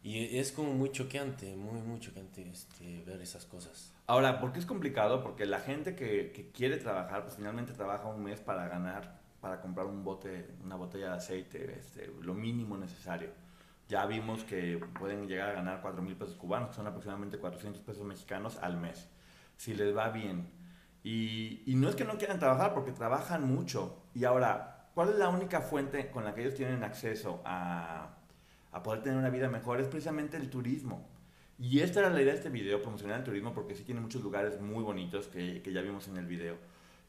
[0.07, 3.93] Y es como muy choqueante, muy, muy choqueante este, ver esas cosas.
[4.07, 5.21] Ahora, ¿por qué es complicado?
[5.21, 9.61] Porque la gente que, que quiere trabajar, pues finalmente trabaja un mes para ganar, para
[9.61, 13.31] comprar un bote, una botella de aceite, este, lo mínimo necesario.
[13.89, 17.83] Ya vimos que pueden llegar a ganar 4 mil pesos cubanos, que son aproximadamente 400
[17.83, 19.09] pesos mexicanos al mes,
[19.57, 20.49] si les va bien.
[21.03, 24.05] Y, y no es que no quieran trabajar, porque trabajan mucho.
[24.15, 28.16] Y ahora, ¿cuál es la única fuente con la que ellos tienen acceso a,
[28.77, 29.81] a poder tener una vida mejor?
[29.81, 31.09] Es precisamente el turismo.
[31.59, 34.22] Y esta era la idea de este video, promocionar el turismo, porque sí tiene muchos
[34.22, 36.57] lugares muy bonitos que, que ya vimos en el video.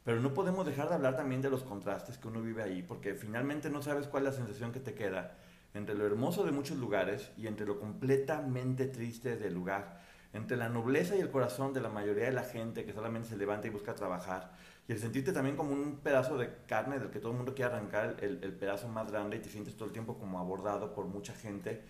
[0.05, 3.13] Pero no podemos dejar de hablar también de los contrastes que uno vive ahí, porque
[3.13, 5.35] finalmente no sabes cuál es la sensación que te queda
[5.73, 10.01] entre lo hermoso de muchos lugares y entre lo completamente triste del lugar,
[10.33, 13.37] entre la nobleza y el corazón de la mayoría de la gente que solamente se
[13.37, 14.51] levanta y busca trabajar,
[14.87, 17.73] y el sentirte también como un pedazo de carne del que todo el mundo quiere
[17.73, 21.05] arrancar el, el pedazo más grande y te sientes todo el tiempo como abordado por
[21.05, 21.81] mucha gente.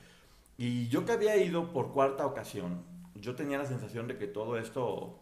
[0.58, 2.84] Y yo que había ido por cuarta ocasión,
[3.14, 5.20] yo tenía la sensación de que todo esto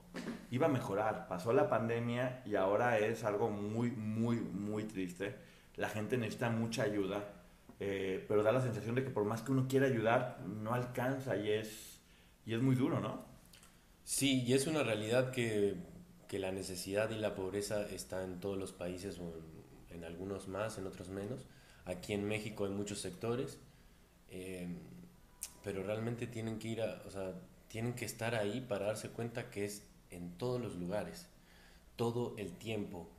[0.51, 1.27] iba a mejorar.
[1.27, 5.35] Pasó la pandemia y ahora es algo muy, muy, muy triste.
[5.75, 7.23] La gente necesita mucha ayuda,
[7.79, 11.35] eh, pero da la sensación de que por más que uno quiera ayudar, no alcanza
[11.35, 11.99] y es,
[12.45, 13.25] y es muy duro, ¿no?
[14.03, 15.75] Sí, y es una realidad que,
[16.27, 19.23] que la necesidad y la pobreza está en todos los países, o
[19.89, 21.47] en, en algunos más, en otros menos.
[21.85, 23.59] Aquí en México hay muchos sectores,
[24.29, 24.67] eh,
[25.63, 27.33] pero realmente tienen que ir a, o sea,
[27.67, 31.27] tienen que estar ahí para darse cuenta que es en todos los lugares,
[31.95, 33.09] todo el tiempo.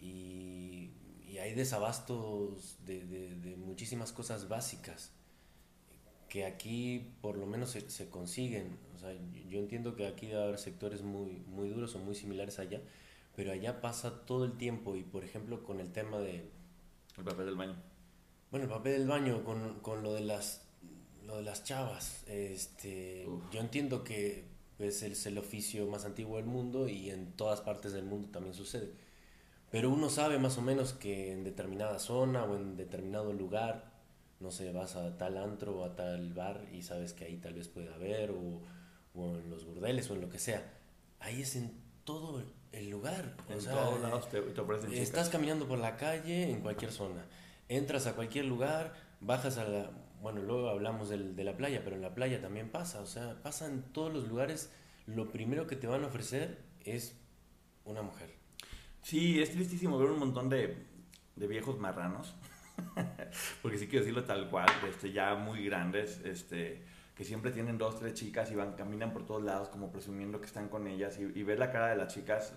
[0.00, 0.92] Y,
[1.26, 5.12] y hay desabastos de, de- de muchísimas cosas básicas
[6.28, 8.78] que aquí por lo menos se, se consiguen.
[8.96, 12.14] O sea, yo- yo entiendo que aquí debe haber sectores muy, muy duros o muy
[12.14, 12.80] similares allá,
[13.36, 16.50] pero allá pasa todo el tiempo y por ejemplo con el tema de...
[17.18, 17.76] El papel del baño.
[18.50, 20.64] Bueno, el papel del baño, con, con lo de las
[21.26, 24.46] lo de las chavas, este, yo entiendo que
[24.78, 28.54] pues, es el oficio más antiguo del mundo y en todas partes del mundo también
[28.54, 28.92] sucede.
[29.70, 33.87] Pero uno sabe más o menos que en determinada zona o en determinado lugar,
[34.40, 37.54] no sé, vas a tal antro o a tal bar y sabes que ahí tal
[37.54, 38.62] vez puede haber, o,
[39.14, 40.62] o en los burdeles o en lo que sea.
[41.20, 41.72] Ahí es en
[42.04, 43.36] todo el lugar.
[43.48, 45.02] o En sea, todos lados te- te ofrecen chicas.
[45.02, 47.24] Estás caminando por la calle en cualquier zona.
[47.68, 49.90] Entras a cualquier lugar, bajas a la...
[50.22, 53.00] Bueno, luego hablamos del- de la playa, pero en la playa también pasa.
[53.00, 54.70] O sea, pasa en todos los lugares.
[55.06, 57.16] Lo primero que te van a ofrecer es
[57.84, 58.30] una mujer.
[59.02, 60.76] Sí, es tristísimo ver un montón de,
[61.36, 62.34] de viejos marranos,
[63.62, 66.82] porque sí quiero decirlo tal cual, este, ya muy grandes, este,
[67.14, 70.46] que siempre tienen dos, tres chicas y van, caminan por todos lados como presumiendo que
[70.46, 72.54] están con ellas y, y ver la cara de las chicas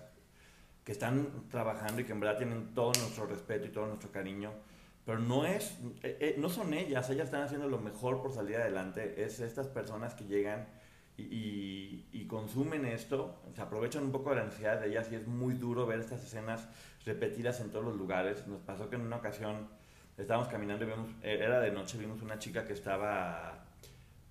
[0.84, 4.52] que están trabajando y que en verdad tienen todo nuestro respeto y todo nuestro cariño,
[5.06, 8.56] pero no es, eh, eh, no son ellas, ellas están haciendo lo mejor por salir
[8.56, 10.66] adelante, es estas personas que llegan
[11.16, 15.16] y, y- y consumen esto, se aprovechan un poco de la necesidad de ellas y
[15.16, 16.68] es muy duro ver estas escenas
[17.04, 18.46] repetidas en todos los lugares.
[18.46, 19.68] Nos pasó que en una ocasión
[20.16, 23.64] estábamos caminando y vimos, eh, era de noche, vimos una chica que estaba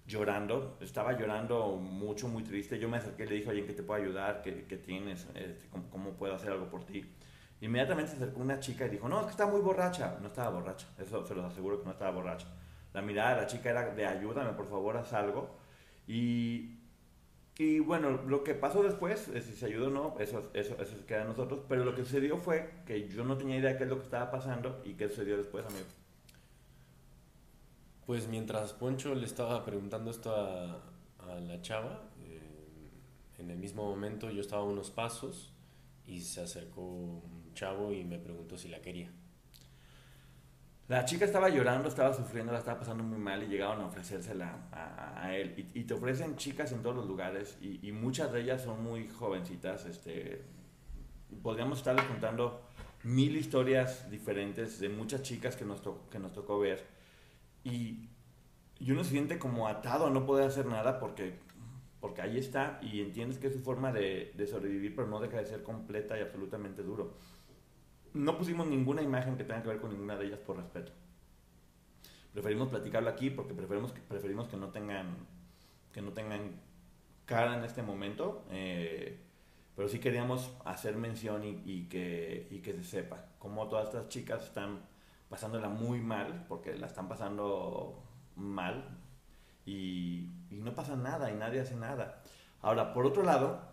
[0.06, 2.80] llorando, estaba llorando mucho, muy triste.
[2.80, 4.42] Yo me acerqué y le dije, oye, ¿en qué te puedo ayudar?
[4.42, 5.28] ¿Qué, qué tienes?
[5.36, 7.06] Este, ¿cómo, cómo puedo hacer algo por ti?
[7.62, 10.18] Inmediatamente se acercó una chica y dijo, no, es que está muy borracha.
[10.22, 12.48] No estaba borracha, eso se los aseguro que no estaba borracha.
[12.94, 15.58] La mirada de la chica era de ayúdame, por favor, haz algo.
[16.08, 16.81] Y,
[17.62, 21.06] y bueno, lo que pasó después, eh, si se ayudó o no, eso, eso, eso
[21.06, 21.60] queda a nosotros.
[21.70, 24.06] Pero lo que sucedió fue que yo no tenía idea de qué es lo que
[24.06, 25.86] estaba pasando y qué sucedió después, amigo.
[28.08, 30.82] Pues mientras Poncho le estaba preguntando esto a,
[31.20, 32.90] a la chava, eh,
[33.38, 35.54] en el mismo momento yo estaba a unos pasos
[36.08, 39.12] y se acercó un chavo y me preguntó si la quería.
[40.92, 44.68] La chica estaba llorando, estaba sufriendo, la estaba pasando muy mal y llegaron a ofrecérsela
[44.74, 45.54] a, a él.
[45.74, 48.84] Y, y te ofrecen chicas en todos los lugares y, y muchas de ellas son
[48.84, 49.86] muy jovencitas.
[49.86, 50.44] Este,
[51.42, 52.62] podríamos estarles contando
[53.04, 56.86] mil historias diferentes de muchas chicas que nos, to- que nos tocó ver.
[57.64, 58.10] Y,
[58.78, 61.36] y uno se siente como atado a no poder hacer nada porque,
[62.02, 65.38] porque ahí está y entiendes que es su forma de, de sobrevivir, pero no deja
[65.38, 67.16] de ser completa y absolutamente duro.
[68.14, 70.92] No pusimos ninguna imagen que tenga que ver con ninguna de ellas por respeto.
[72.34, 75.16] Preferimos platicarlo aquí porque preferimos que, preferimos que no tengan
[75.92, 76.62] que no tengan
[77.26, 78.46] cara en este momento.
[78.52, 79.20] eh,
[79.76, 84.44] pero sí queríamos hacer mención y, que, y que se sepa cómo todas estas chicas
[84.44, 84.82] están
[85.30, 88.04] pasándola muy mal, porque la están pasando
[88.36, 89.00] mal
[89.66, 92.22] y, y no pasa nada y nadie hace nada.
[92.62, 93.71] Ahora, por otro lado,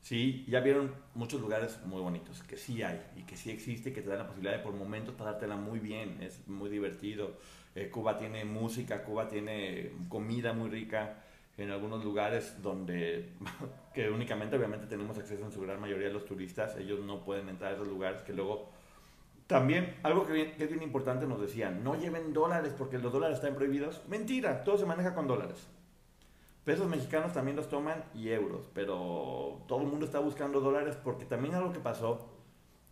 [0.00, 4.02] sí, ya vieron muchos lugares muy bonitos, que sí hay y que sí existe que
[4.02, 7.36] te dan la posibilidad de por momentos pasártela muy bien, es muy divertido.
[7.74, 11.22] Eh, Cuba tiene música, Cuba tiene comida muy rica
[11.56, 13.30] en algunos lugares donde,
[13.94, 17.48] que únicamente obviamente tenemos acceso en su gran mayoría de los turistas, ellos no pueden
[17.48, 18.70] entrar a esos lugares que luego...
[19.46, 23.38] También, algo que, que es bien importante nos decían, no lleven dólares porque los dólares
[23.38, 24.00] están prohibidos.
[24.08, 25.66] Mentira, todo se maneja con dólares.
[26.64, 31.24] Pesos mexicanos también los toman y euros, pero todo el mundo está buscando dólares porque
[31.24, 32.28] también algo que pasó,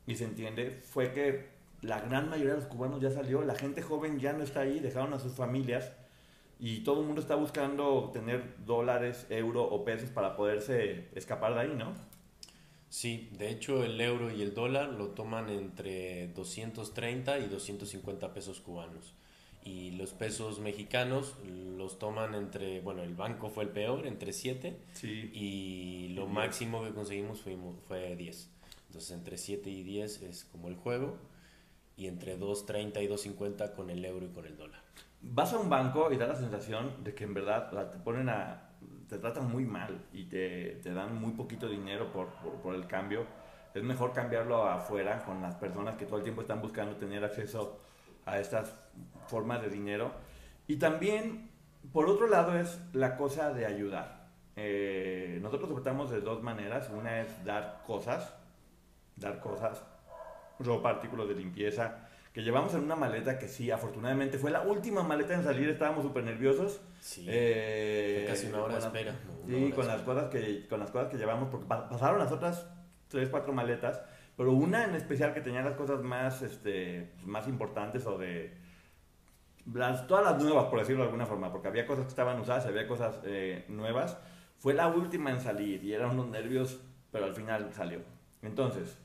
[0.07, 1.49] y se entiende, fue que
[1.83, 4.81] la gran mayoría de los cubanos ya salió, la gente joven ya no está ahí,
[4.81, 5.93] dejaron a sus familias
[6.59, 11.61] y todo el mundo está buscando tener dólares, euro o pesos para poderse escapar de
[11.61, 11.93] ahí, ¿no?
[12.89, 18.61] Sí, de hecho el euro y el dólar lo toman entre 230 y 250 pesos
[18.61, 19.14] cubanos.
[19.69, 21.37] Y los pesos mexicanos
[21.77, 24.79] los toman entre, bueno, el banco fue el peor, entre 7.
[24.95, 25.31] Sí.
[25.35, 28.51] Y lo máximo que conseguimos fue, fue 10.
[28.87, 31.19] Entonces entre 7 y 10 es como el juego.
[31.99, 34.81] Y entre 2.30 y 2.50 con el euro y con el dólar.
[35.21, 38.29] Vas a un banco y da la sensación de que en verdad la- te ponen
[38.31, 38.71] a.
[39.09, 42.87] te tratan muy mal y te, te dan muy poquito dinero por, por, por el
[42.87, 43.27] cambio.
[43.75, 47.81] Es mejor cambiarlo afuera con las personas que todo el tiempo están buscando tener acceso
[48.25, 48.75] a estas
[49.27, 50.13] formas de dinero.
[50.67, 51.51] Y también,
[51.93, 54.29] por otro lado, es la cosa de ayudar.
[54.57, 56.91] Eh, nosotros tratamos de dos maneras.
[56.91, 58.35] Una es dar cosas,
[59.17, 59.83] dar cosas,
[60.59, 65.03] ropa, artículos de limpieza, que llevamos en una maleta que sí, afortunadamente fue la última
[65.03, 66.81] maleta en salir, estábamos súper nerviosos.
[67.01, 67.25] Sí.
[67.29, 69.15] Eh, casi una hora de espera,
[69.47, 72.31] Sí, hora con las, cosas que, con las cosas que llevamos, porque pa- pasaron las
[72.33, 72.69] otras
[73.09, 74.03] tres, cuatro maletas,
[74.37, 78.55] pero una en especial que tenía las cosas más, este, más importantes o de...
[79.73, 82.66] Las, todas las nuevas, por decirlo de alguna forma, porque había cosas que estaban usadas
[82.66, 84.16] había cosas eh, nuevas,
[84.59, 86.81] fue la última en salir y eran unos nervios,
[87.12, 88.01] pero al final salió.
[88.43, 88.99] Entonces,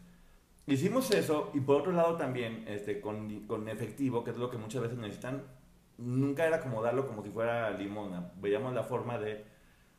[0.65, 4.57] hicimos eso y por otro lado también este, con, con efectivo, que es lo que
[4.57, 5.43] muchas veces necesitan,
[5.97, 8.31] nunca era como darlo como si fuera limona.
[8.37, 9.43] Veíamos la forma de,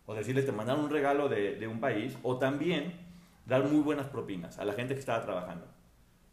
[0.06, 2.94] o decirles, te mandaron un regalo de, de un país, o también
[3.46, 5.66] dar muy buenas propinas a la gente que estaba trabajando.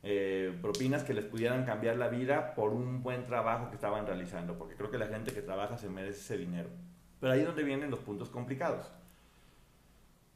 [0.04, 4.58] Eh, propinas que les pudieran cambiar la vida por un buen trabajo que estaban realizando,
[4.58, 6.70] porque creo que la gente que trabaja se merece ese dinero.
[7.20, 8.92] Pero ahí es donde vienen los puntos complicados.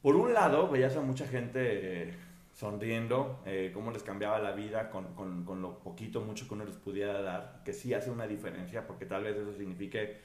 [0.02, 2.14] Por un lado, veías a mucha gente eh,
[2.54, 6.64] sonriendo, eh, cómo les cambiaba la vida con, con- con lo poquito, mucho que uno
[6.64, 10.18] les pudiera dar, que sí hace una diferencia, porque tal vez eso signifique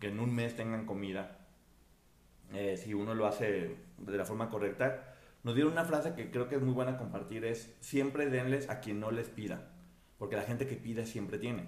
[0.00, 1.38] que en un mes tengan comida,
[2.52, 5.12] eh, si uno lo hace de la forma correcta.
[5.46, 8.80] Nos dieron una frase que creo que es muy buena compartir, es siempre denles a
[8.80, 9.68] quien no les pida,
[10.18, 11.66] porque la gente que pide siempre tiene.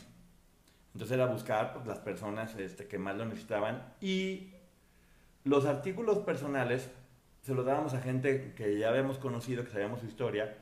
[0.94, 4.52] Entonces era buscar pues, las personas este, que más lo necesitaban y
[5.44, 6.90] los artículos personales
[7.42, 10.56] se los dábamos a gente que ya habíamos conocido, que sabíamos su historia,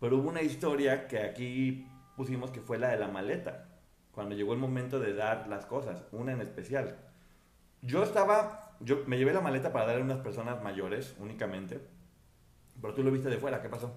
[0.00, 1.86] pero hubo una historia que aquí
[2.16, 3.68] pusimos que fue la de la maleta,
[4.10, 6.96] cuando llegó el momento de dar las cosas, una en especial.
[7.80, 11.94] Yo estaba, yo me llevé la maleta para darle a unas personas mayores únicamente,
[12.80, 13.92] pero tú lo viste de fuera, ¿qué pasó?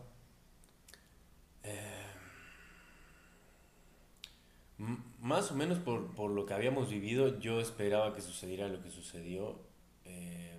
[4.79, 8.81] M- Más o menos por, por lo que habíamos vivido, yo esperaba que sucediera lo
[8.81, 9.59] que sucedió.
[10.05, 10.57] Eh,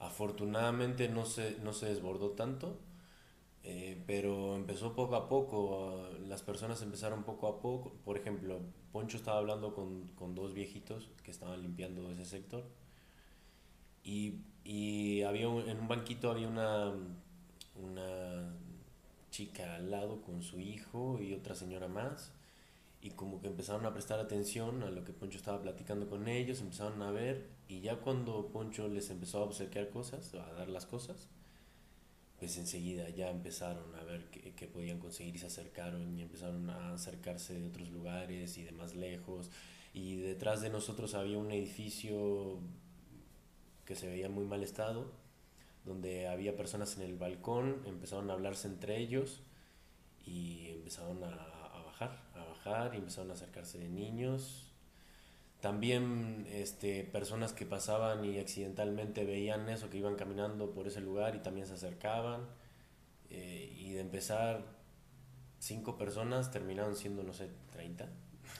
[0.00, 2.78] afortunadamente no se, no se desbordó tanto,
[3.64, 6.04] eh, pero empezó poco a poco.
[6.06, 7.92] ah, Las personas empezaron poco a poco.
[8.04, 8.60] Por ejemplo,
[8.92, 12.64] Poncho estaba hablando con, con dos viejitos que estaban limpiando ese sector.
[14.04, 16.92] Y, y había un- en un banquito había una,
[17.82, 18.54] una
[19.30, 22.32] chica al lado con su hijo y otra señora más.
[23.02, 26.60] Y como que empezaron a prestar atención a lo que Poncho estaba platicando con ellos,
[26.60, 27.48] empezaron a ver.
[27.68, 31.28] Y ya cuando Poncho les empezó a obsequiar cosas, a dar las cosas,
[32.38, 36.68] pues enseguida ya empezaron a ver qué, qué podían conseguir y se acercaron y empezaron
[36.70, 39.50] a acercarse de otros lugares y de más lejos.
[39.94, 42.58] Y detrás de nosotros había un edificio
[43.86, 45.10] que se veía en muy mal estado,
[45.84, 49.40] donde había personas en el balcón, empezaron a hablarse entre ellos
[50.26, 54.72] y empezaron a, a bajar, a bajar y empezaron a acercarse de niños.
[55.60, 61.34] También este, personas que pasaban y accidentalmente veían eso, que iban caminando por ese lugar
[61.34, 62.46] y también se acercaban.
[63.30, 64.62] Eh, y de empezar
[65.58, 68.08] cinco personas terminaron siendo, no sé, 30.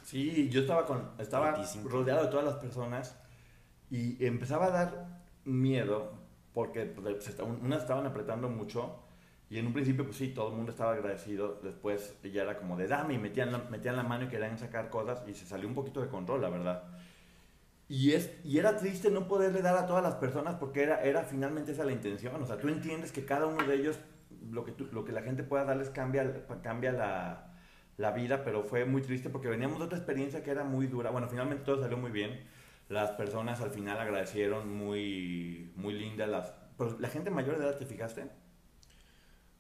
[0.05, 1.89] Sí, yo estaba con estaba 25.
[1.89, 3.15] rodeado de todas las personas
[3.91, 6.13] y empezaba a dar miedo
[6.53, 9.03] porque pues, unas estaban apretando mucho
[9.49, 12.77] y en un principio pues sí, todo el mundo estaba agradecido, después ya era como
[12.77, 15.69] de dame y metían la, metían la mano y querían sacar cosas y se salió
[15.69, 16.83] un poquito de control, la verdad.
[17.89, 21.23] Y, es, y era triste no poderle dar a todas las personas porque era, era
[21.23, 22.43] finalmente esa la intención.
[22.43, 23.99] O sea, tú entiendes que cada uno de ellos,
[24.51, 27.55] lo que, tú- lo que la gente pueda darles cambia, cambia la,
[27.97, 31.11] la vida, pero fue muy triste porque veníamos de otra experiencia que era muy dura.
[31.11, 32.41] Bueno, finalmente todo salió muy bien.
[32.89, 36.29] Las personas al final agradecieron muy, muy lindas.
[36.29, 38.31] Las, pero la gente mayor de edad, ¿te fijaste?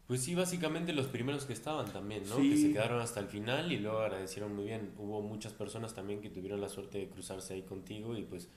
[0.06, 2.36] Pues sí, básicamente los primeros que estaban también, ¿no?
[2.36, 2.50] Sí.
[2.50, 4.94] Que se quedaron hasta el final y luego agradecieron muy bien.
[4.98, 8.48] Hubo muchas personas también que tuvieron la suerte de cruzarse ahí contigo y pues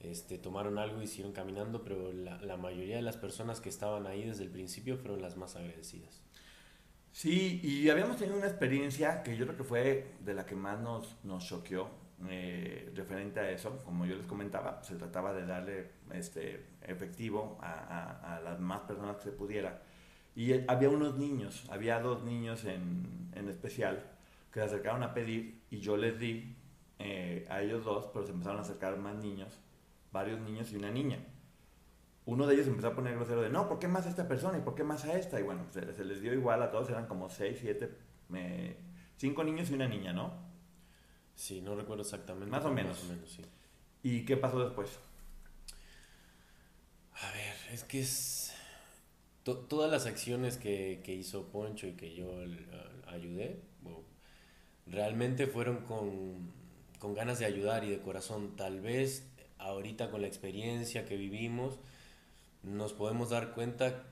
[0.00, 4.06] este, tomaron algo y siguieron caminando, pero la, la mayoría de las personas que estaban
[4.06, 6.20] ahí desde el principio fueron las más agradecidas.
[7.12, 10.80] Sí, y habíamos tenido una experiencia que yo creo que fue de la que más
[10.80, 11.90] nos, nos choqueó
[12.28, 13.78] eh, referente a eso.
[13.84, 18.80] Como yo les comentaba, se trataba de darle este, efectivo a, a- a las más
[18.82, 19.82] personas que se pudiera.
[20.34, 24.04] Y había unos niños, había dos niños en, en especial
[24.52, 26.56] que se acercaron a pedir y yo les di
[26.98, 29.58] eh, a ellos dos, pero se empezaron a acercar más niños,
[30.12, 31.18] varios niños y una niña
[32.26, 34.58] uno de ellos empezó a poner grosero de, no, ¿por qué más a esta persona
[34.58, 35.40] y por qué más a esta?
[35.40, 37.90] Y bueno, se, se les dio igual a todos, eran como seis, siete,
[38.34, 38.76] eh,
[39.16, 40.47] cinco niños y una niña, ¿no?
[41.42, 42.50] Sí, no recuerdo exactamente.
[42.50, 42.98] Más o menos.
[42.98, 43.42] Más o menos, sí.
[44.02, 44.90] ¿Y qué pasó después?
[47.14, 48.52] A ver, es que es...
[49.44, 52.30] to- todas las acciones que, que hizo Poncho y que yo
[53.08, 54.00] ayudé, bueno,
[54.86, 56.52] realmente fueron con,
[57.00, 58.56] con ganas de ayudar y de corazón.
[58.56, 59.28] Tal vez
[59.58, 61.78] ahorita con la experiencia que vivimos,
[62.64, 64.07] nos podemos dar cuenta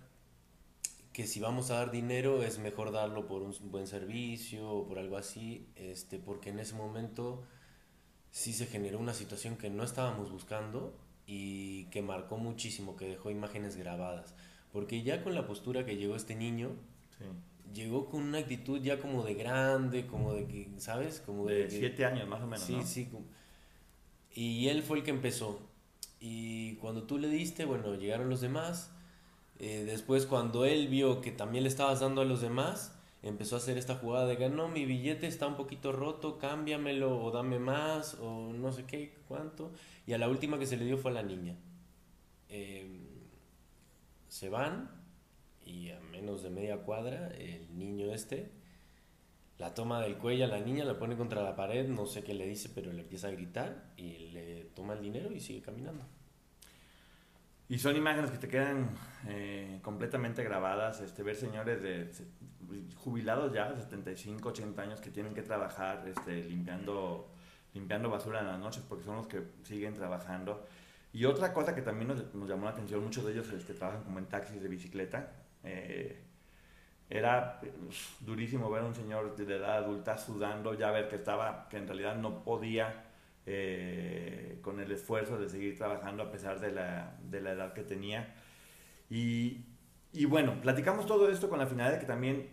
[1.16, 4.98] que si vamos a dar dinero es mejor darlo por un buen servicio o por
[4.98, 7.42] algo así, este, porque en ese momento
[8.30, 10.94] sí se generó una situación que no estábamos buscando
[11.26, 14.34] y que marcó muchísimo, que dejó imágenes grabadas.
[14.74, 16.72] Porque ya con la postura que llegó este niño,
[17.72, 21.22] llegó con una actitud ya como de grande, como de que, ¿sabes?
[21.24, 22.84] Como De que- siete años, más o menos, Sí, ¿no?
[22.84, 23.06] sí.
[23.06, 23.24] como-
[24.34, 25.60] Y él fue el que empezó.
[26.20, 28.92] Y cuando tú le diste, bueno, llegaron los demás.
[29.58, 33.58] Eh, después cuando él vio que también le estabas dando a los demás, empezó a
[33.58, 38.14] hacer esta jugada de ganó, mi billete está un poquito roto, cámbiamelo o dame más
[38.20, 39.72] o no sé qué, cuánto.
[40.06, 41.56] Y a la última que se le dio fue a la niña.
[42.48, 42.86] Eh,
[44.28, 44.90] se van
[45.64, 48.50] y a menos de media cuadra el niño este
[49.58, 52.34] la toma del cuello a la niña, la pone contra la pared, no sé qué
[52.34, 56.04] le dice, pero le empieza a gritar y le toma el dinero y sigue caminando.
[57.68, 58.90] Y son imágenes que te quedan
[59.26, 62.10] eh, completamente grabadas, este, ver señores de
[62.96, 67.28] jubilados ya, 75, 80 años, que tienen que trabajar este, limpiando,
[67.74, 70.64] limpiando basura en las noches, porque son los que siguen trabajando.
[71.12, 74.04] Y otra cosa que también nos, nos llamó la atención, muchos de ellos este, trabajan
[74.04, 75.32] como en taxis de bicicleta.
[75.64, 76.22] eh,
[77.08, 77.72] era eh,
[78.20, 81.86] durísimo ver a un señor de edad adulta sudando, ya ver que estaba, que en
[81.86, 83.05] realidad no podía
[83.46, 87.82] eh, con el esfuerzo de seguir trabajando a pesar de la, de la edad que
[87.82, 88.34] tenía.
[89.10, 89.64] Y,
[90.12, 92.48] y bueno, platicamos todo esto con la finalidad de que también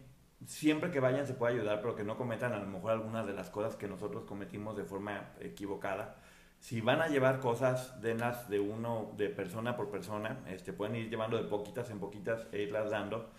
[0.45, 3.33] siempre que vayan se pueda ayudar, pero que no cometan a lo mejor algunas de
[3.33, 6.17] las cosas que nosotros cometimos de forma equivocada.
[6.59, 11.09] Si van a llevar cosas, denlas de uno, de persona por persona, este, pueden ir
[11.09, 13.29] llevando de poquitas en poquitas e irlas dando.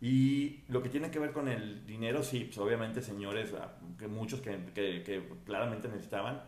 [0.00, 4.06] Y lo que tiene que ver con el dinero, sí, pues obviamente señores, ah, que
[4.08, 6.42] muchos que, que- que claramente necesitaban,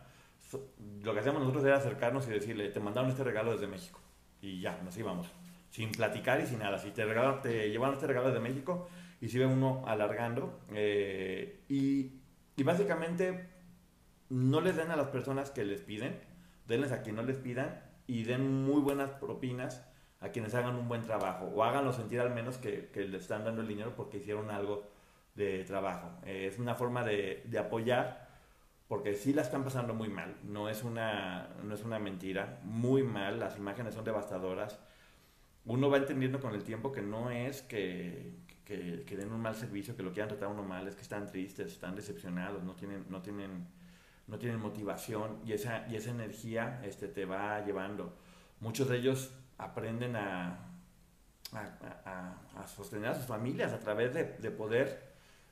[1.03, 3.99] lo que hacíamos nosotros era acercarnos y decirle, te mandaron este regalo desde México.
[4.41, 5.27] Y ya, nos íbamos.
[5.69, 6.77] Sin platicar y sin nada.
[6.77, 8.87] Si te, regalaron, llevaron este regalo desde México
[9.19, 10.59] y se iba uno alargando.
[10.71, 12.13] eh, y,
[12.63, 13.49] básicamente
[14.29, 16.19] no les den a las personas que les piden,
[16.67, 19.87] denles a quien no les pidan y den muy buenas propinas
[20.19, 23.45] a quienes hagan un buen trabajo o háganlo sentir al menos que, que le están
[23.45, 24.89] dando el dinero porque hicieron algo
[25.35, 26.09] de trabajo.
[26.25, 28.26] Eh, es una forma de apoyar
[28.87, 33.03] porque sí la están pasando muy mal, no es, una, no es una mentira, muy
[33.03, 34.79] mal, las imágenes son devastadoras
[35.65, 38.33] uno va entendiendo con el tiempo que no es que,
[38.65, 41.01] que, que den un mal servicio, que lo quieran tratar a uno mal, es que
[41.01, 43.67] están tristes, están decepcionados, no tienen, no tienen,
[44.27, 48.17] no tienen motivación y esa, y esa energía este, te va llevando.
[48.61, 50.69] Muchos de ellos aprenden a,
[51.53, 51.61] a,
[52.05, 55.06] a- a sostener a sus familias a través de, de poder.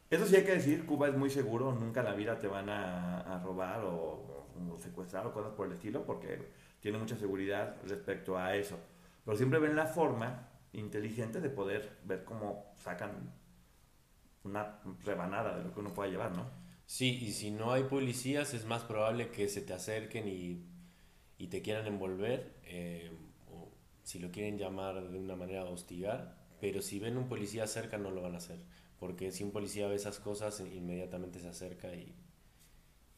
[0.10, 2.70] Eso sí hay que decir, Cuba es muy seguro, nunca en la vida te van
[2.70, 6.40] a, a robar o, o secuestrar o cosas por el estilo, porque
[6.80, 8.78] tiene mucha seguridad respecto a eso.
[9.24, 13.34] Pero siempre ven la forma inteligente de poder ver cómo sacan
[14.44, 16.46] una rebanada de lo que uno pueda llevar, ¿no?
[16.86, 20.64] Sí, y si no hay policías es más probable que se te acerquen y,
[21.38, 23.12] y te quieran envolver, eh,
[23.52, 23.72] o
[24.04, 28.12] si lo quieren llamar de una manera hostigar, pero si ven un policía cerca no
[28.12, 28.60] lo van a hacer,
[29.06, 32.16] porque si un policía ve esas cosas inmediatamente se acerca y,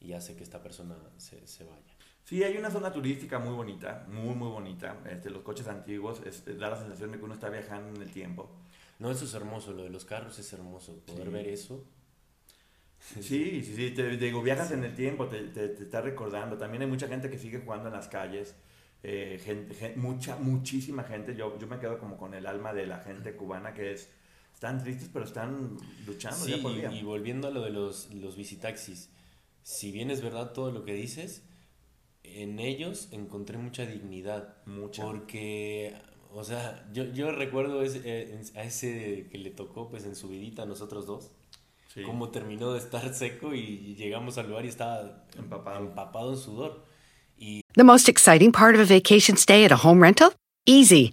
[0.00, 1.94] y hace que esta persona se, se vaya.
[2.24, 4.98] Sí, hay una zona turística muy bonita, muy, muy bonita.
[5.10, 8.12] Este, los coches antiguos, es- da la sensación de que uno está viajando en el
[8.12, 8.50] tiempo.
[8.98, 11.32] No, eso es hermoso, lo de los carros es hermoso, poder Sí.
[11.32, 11.84] ver eso.
[13.00, 16.58] Sí, sí, sí, te digo, viajas en el tiempo, te, te, te está recordando.
[16.58, 18.54] También hay mucha gente que sigue jugando en las calles,
[19.02, 21.34] eh, gente, gen- mucha, muchísima gente.
[21.34, 24.10] Yo, yo me quedo como con el alma de la gente cubana que es,
[24.58, 26.92] están tristes, pero están luchando Sí, día por y, día.
[26.92, 29.08] y volviendo a lo de los, los visitaxis,
[29.62, 31.44] si bien es verdad todo lo que dices,
[32.24, 34.56] en ellos encontré mucha dignidad.
[34.66, 35.02] Mucha.
[35.04, 35.94] Porque,
[36.32, 40.28] o sea, yo, yo recuerdo ese- eh, a ese que le tocó pues en su
[40.28, 41.30] vidita a nosotros dos.
[41.94, 42.02] Sí.
[42.02, 45.86] Cómo terminó de estar seco y llegamos al lugar y estaba Empapado.
[45.86, 46.84] empapado en sudor.
[47.36, 50.32] Y The most exciting part of a vacation stay at a home rental?
[50.66, 51.12] Easy.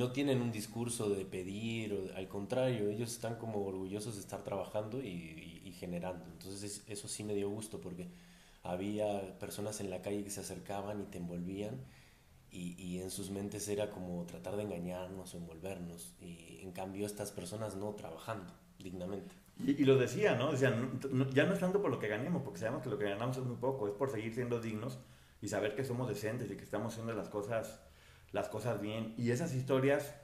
[0.00, 5.00] No tienen un discurso de pedir, al contrario, ellos están como orgullosos de estar trabajando
[5.02, 6.24] y, generando.
[6.26, 8.06] Entonces es- eso sí me dio gusto porque
[8.62, 11.76] había personas en la calle que se acercaban y te envolvían
[12.52, 16.12] y, en sus mentes era como tratar de engañarnos o envolvernos.
[16.20, 19.34] Y en cambio estas personas no trabajando dignamente.
[19.64, 20.50] Y, lo decía, ¿no?
[20.52, 22.98] Decían, "No- no- ya no es tanto por lo que ganemos, porque sabemos que lo
[22.98, 24.98] que ganamos es muy poco, es por seguir siendo dignos
[25.40, 27.80] y saber que somos decentes y que estamos haciendo las cosas,
[28.32, 29.14] las cosas bien.
[29.16, 30.14] Y esas historias,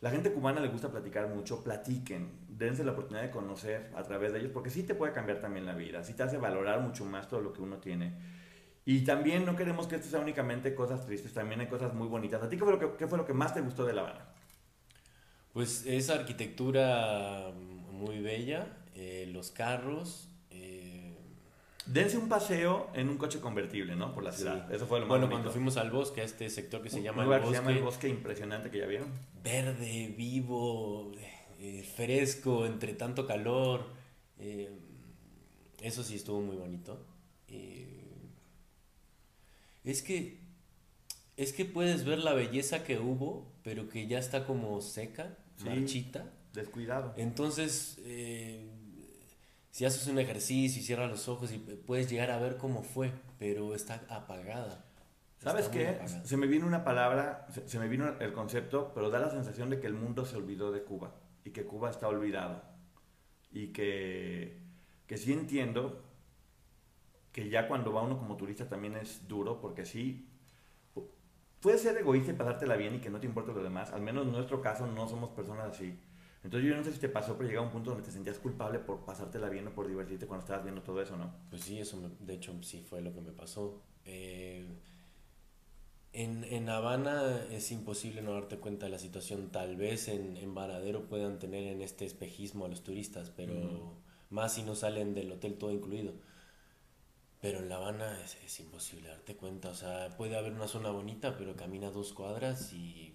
[0.00, 4.32] la gente cubana le gusta platicar mucho, platiquen, dense la oportunidad de conocer a través
[4.32, 7.04] de ellos, porque sí te puede cambiar también la vida, sí te hace valorar mucho
[7.04, 8.14] más todo lo que uno tiene.
[8.84, 12.42] Y también no queremos que esto sea únicamente cosas tristes, también hay cosas muy bonitas.
[12.42, 14.02] ¿A ti qué fue lo que, qué fue lo que más te gustó de La
[14.02, 14.26] Habana?
[15.52, 20.31] Pues esa arquitectura mm, muy bella, eh, los carros.
[21.86, 24.14] Dense un paseo en un coche convertible, ¿no?
[24.14, 24.68] Por la ciudad.
[24.68, 24.76] Sí.
[24.76, 25.30] Eso fue lo más Bueno, bonito.
[25.36, 27.56] cuando fuimos al bosque, a este sector que se Un llama lugar el que bosque,
[27.58, 29.08] se llama el bosque impresionante que ya vieron.
[29.42, 31.10] verde, vivo,
[31.58, 33.86] eh, fresco, entre tanto calor.
[34.38, 34.70] eh,
[35.80, 37.04] eso sí estuvo muy bonito.
[37.48, 38.14] Eh,
[39.84, 40.40] es que
[41.36, 45.64] es que puedes ver la belleza que hubo, pero que ya está como seca, Sí.
[45.64, 46.30] marchita.
[46.52, 47.14] Descuidado.
[47.16, 48.70] Entonces, eh,
[49.72, 53.12] si haces un ejercicio y cierras los ojos y puedes llegar a ver cómo fue,
[53.40, 54.86] pero está apagada.
[55.38, 55.98] ¿Sabes Está qué?
[56.24, 59.70] Se me vino una palabra, se, se me vino el concepto, pero da la sensación
[59.70, 62.62] de que el mundo se olvidó de Cuba y que Cuba está olvidado.
[63.52, 64.60] Y que,
[65.06, 66.02] que sí entiendo
[67.32, 70.28] que ya cuando va uno como turista también es duro, porque sí,
[70.94, 71.08] pu-
[71.60, 73.92] puedes ser egoísta y pasártela bien y que no te importe lo demás.
[73.92, 75.98] Al menos en nuestro caso no somos personas así.
[76.44, 78.80] Entonces yo no sé si te pasó, pero llega un punto donde te sentías culpable
[78.80, 81.32] por pasártela bien o por divertirte cuando estabas viendo todo eso, ¿no?
[81.50, 83.80] Pues sí, eso me- de hecho sí fue lo que me pasó.
[84.04, 84.66] Eh,
[86.12, 89.50] en, en Habana es imposible no darte cuenta de la situación.
[89.50, 93.94] Tal vez en, en Varadero puedan tener en este espejismo a los turistas, pero
[94.30, 96.12] más si no salen del hotel todo incluido.
[97.40, 99.70] Pero en La Habana es, es imposible darte cuenta.
[99.70, 103.11] O sea, puede haber una zona bonita, pero camina dos cuadras y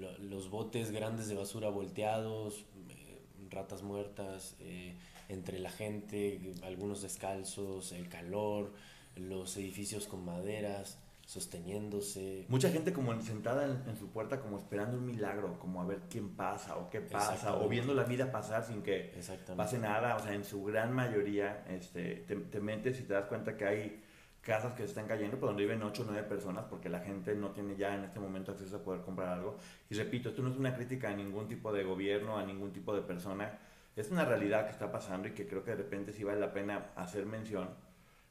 [0.00, 3.20] lo- los botes grandes de basura volteados, eh,
[3.50, 4.94] ratas muertas, eh,
[5.28, 8.72] entre la gente, algunos descalzos, el calor,
[9.16, 12.46] los edificios con maderas sosteniéndose.
[12.48, 16.00] Mucha gente como sentada en, en su puerta como esperando un milagro, como a ver
[16.10, 19.12] quién pasa o qué pasa, o viendo la vida pasar sin que
[19.56, 23.26] pase nada, o sea, en su gran mayoría este, te, te metes y te das
[23.26, 24.01] cuenta que hay
[24.42, 27.34] casas que se están cayendo, pero donde viven 8 o 9 personas, porque la gente
[27.34, 29.56] no tiene ya en este momento acceso a poder comprar algo.
[29.88, 32.94] Y repito, esto no es una crítica a ningún tipo de gobierno, a ningún tipo
[32.94, 33.58] de persona,
[33.94, 36.52] es una realidad que está pasando y que creo que de repente sí vale la
[36.52, 37.68] pena hacer mención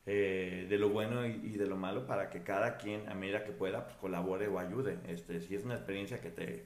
[0.05, 3.43] eh, de lo bueno y, y de lo malo para que cada quien, a medida
[3.43, 4.97] que pueda, pues, colabore o ayude.
[5.07, 6.65] Este, si es una experiencia que te,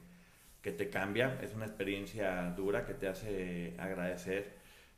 [0.61, 4.54] que te cambia, es una experiencia dura que te hace agradecer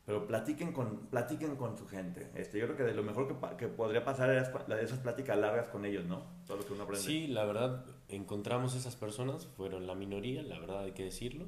[0.08, 2.30] pero platiquen con, platiquen con su gente.
[2.34, 4.48] Este, yo creo que de lo mejor que, que podría pasar es
[4.82, 6.22] esas pláticas largas con ellos, ¿no?
[6.46, 7.06] Todo lo que uno aprende.
[7.06, 11.44] Sí, la verdad, encontramos esas personas, fueron la minoría, la verdad hay que decirlo.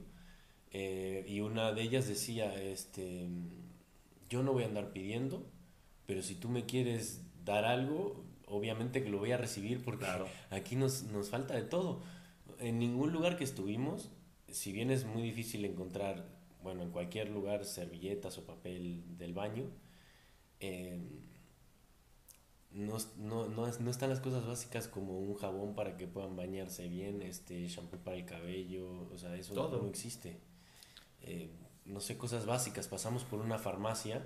[0.72, 3.30] Eh, y una de ellas decía, este,
[4.28, 5.46] yo no voy a andar pidiendo,
[6.04, 10.04] pero si tú me quieres dar algo, obviamente que lo voy a recibir porque
[10.50, 12.02] aquí nos, nos falta de todo.
[12.58, 14.10] En ningún lugar que estuvimos,
[14.48, 19.64] si bien es muy difícil encontrar, bueno, en cualquier lugar, servilletas o papel del baño,
[20.60, 21.00] eh,
[22.72, 26.86] no, no, no, no están las cosas básicas como un jabón para que puedan bañarse
[26.88, 29.82] bien, este shampoo para el cabello, o sea, eso Todo.
[29.82, 30.38] no existe.
[31.22, 31.50] Eh,
[31.84, 32.86] no sé, cosas básicas.
[32.86, 34.24] Pasamos por una farmacia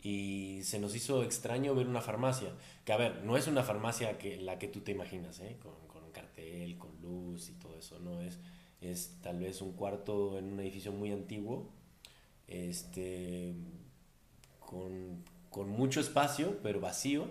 [0.00, 2.52] y se nos hizo extraño ver una farmacia.
[2.84, 5.58] Que a ver, no es una farmacia que la que tú te imaginas, ¿eh?
[5.60, 8.38] con, con cartel, con luz y todo eso, no es.
[8.84, 11.70] Es tal vez un cuarto en un edificio muy antiguo,
[12.48, 13.54] este,
[14.60, 17.26] con, con mucho espacio, pero vacío.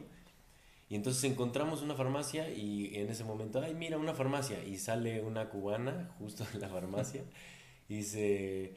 [0.89, 4.64] Y entonces encontramos una farmacia y en ese momento, ay, mira, una farmacia.
[4.64, 7.22] Y sale una cubana justo en la farmacia
[7.89, 8.76] y dice,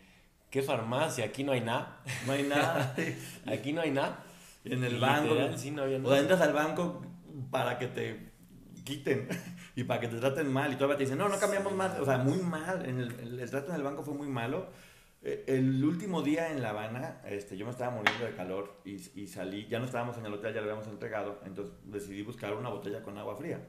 [0.51, 1.25] ¿qué farmacia?
[1.25, 2.03] Aquí no hay nada.
[2.27, 2.95] No hay nada.
[3.47, 4.23] Aquí no hay nada.
[4.65, 5.35] En el banco.
[5.35, 6.19] literal, sí, no había O nada.
[6.19, 7.03] entras al banco
[7.51, 8.31] para que te
[8.85, 9.29] quiten
[9.77, 11.99] y para que te traten mal y todavía te dicen, no, no cambiamos más.
[12.01, 12.85] O sea, muy mal.
[12.87, 14.69] En el, el- el trato en el banco fue muy malo.
[15.23, 18.95] Eh, El último día en La Habana, este, yo me estaba muriendo de calor y,
[19.21, 22.55] y salí, ya no estábamos en el hotel, ya lo habíamos entregado, entonces decidí buscar
[22.55, 23.61] una botella con agua fría.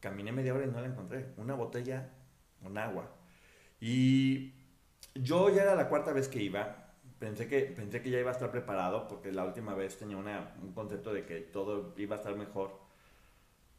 [0.00, 1.34] Caminé media hora y no la encontré.
[1.38, 2.10] Una botella
[2.62, 3.10] con agua.
[3.80, 4.54] Y
[5.14, 6.94] yo ya era la cuarta vez que iba.
[7.18, 10.54] Pensé que, pensé que ya iba a estar preparado porque la última vez tenía una-
[10.62, 12.80] un concepto de que todo iba a estar mejor.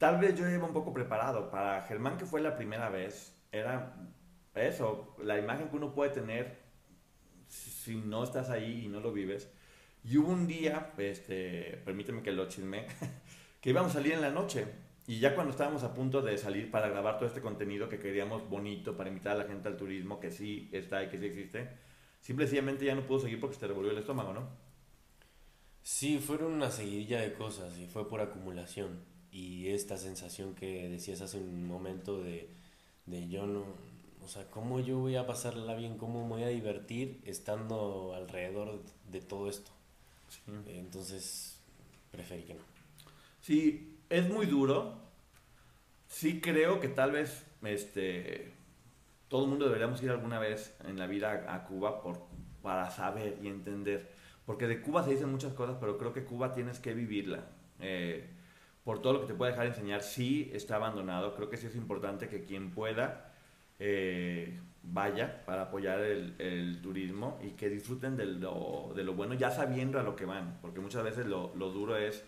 [0.04, 1.50] Tal vez yo iba un poco preparado.
[1.50, 3.96] Para Germán, que fue la primera vez, era
[4.54, 6.60] eso, la imagen que uno puede tener
[7.48, 9.50] si no estás ahí y no lo vives.
[10.04, 12.86] Y hubo un día, este, permíteme que lo chisme,
[13.62, 14.66] que íbamos a salir en la noche.
[15.08, 18.50] Y ya cuando estábamos a punto de salir para grabar todo este contenido que queríamos
[18.50, 21.70] bonito para invitar a la gente al turismo, que sí está y que sí existe,
[22.20, 24.50] simple y sencillamente ya no pudo seguir porque se revolvió el estómago, ¿no?
[25.82, 29.13] Sí, fueron una seguidilla de cosas y fue por acumulación.
[29.34, 32.50] Y esta sensación que decías hace un momento de,
[33.08, 33.66] de yo no,
[34.24, 35.98] o sea, ¿cómo yo voy a pasarla bien?
[35.98, 39.72] ¿Cómo me voy a divertir estando alrededor de todo esto?
[40.68, 41.60] Entonces,
[42.12, 42.62] preferí que no.
[43.42, 45.02] Sí, es muy duro.
[46.08, 48.54] Sí creo que tal vez este,
[49.30, 52.22] todo el mundo deberíamos ir alguna vez en la vida a, a Cuba por,
[52.62, 54.12] para saber y entender.
[54.46, 57.48] Porque de Cuba se dicen muchas cosas, pero creo que Cuba tienes que vivirla.
[57.80, 58.30] Eh,
[58.84, 61.36] por todo lo que te puede dejar enseñar, sí está abandonado.
[61.36, 63.34] Creo que sí es importante que quien pueda
[63.80, 69.34] eh, vaya para apoyar el, el turismo y que disfruten de lo, de lo bueno,
[69.34, 70.58] ya sabiendo a lo que van.
[70.62, 72.24] Porque muchas veces lo, lo duro es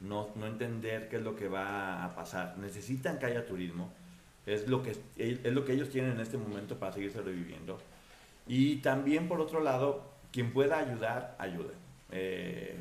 [0.00, 2.58] no, no entender qué es lo que va a pasar.
[2.58, 3.92] Necesitan que haya turismo.
[4.44, 7.78] Es lo, que, es lo que ellos tienen en este momento para seguir sobreviviendo.
[8.48, 11.74] Y también, por otro lado, quien pueda ayudar, ayude.
[12.10, 12.76] Eh,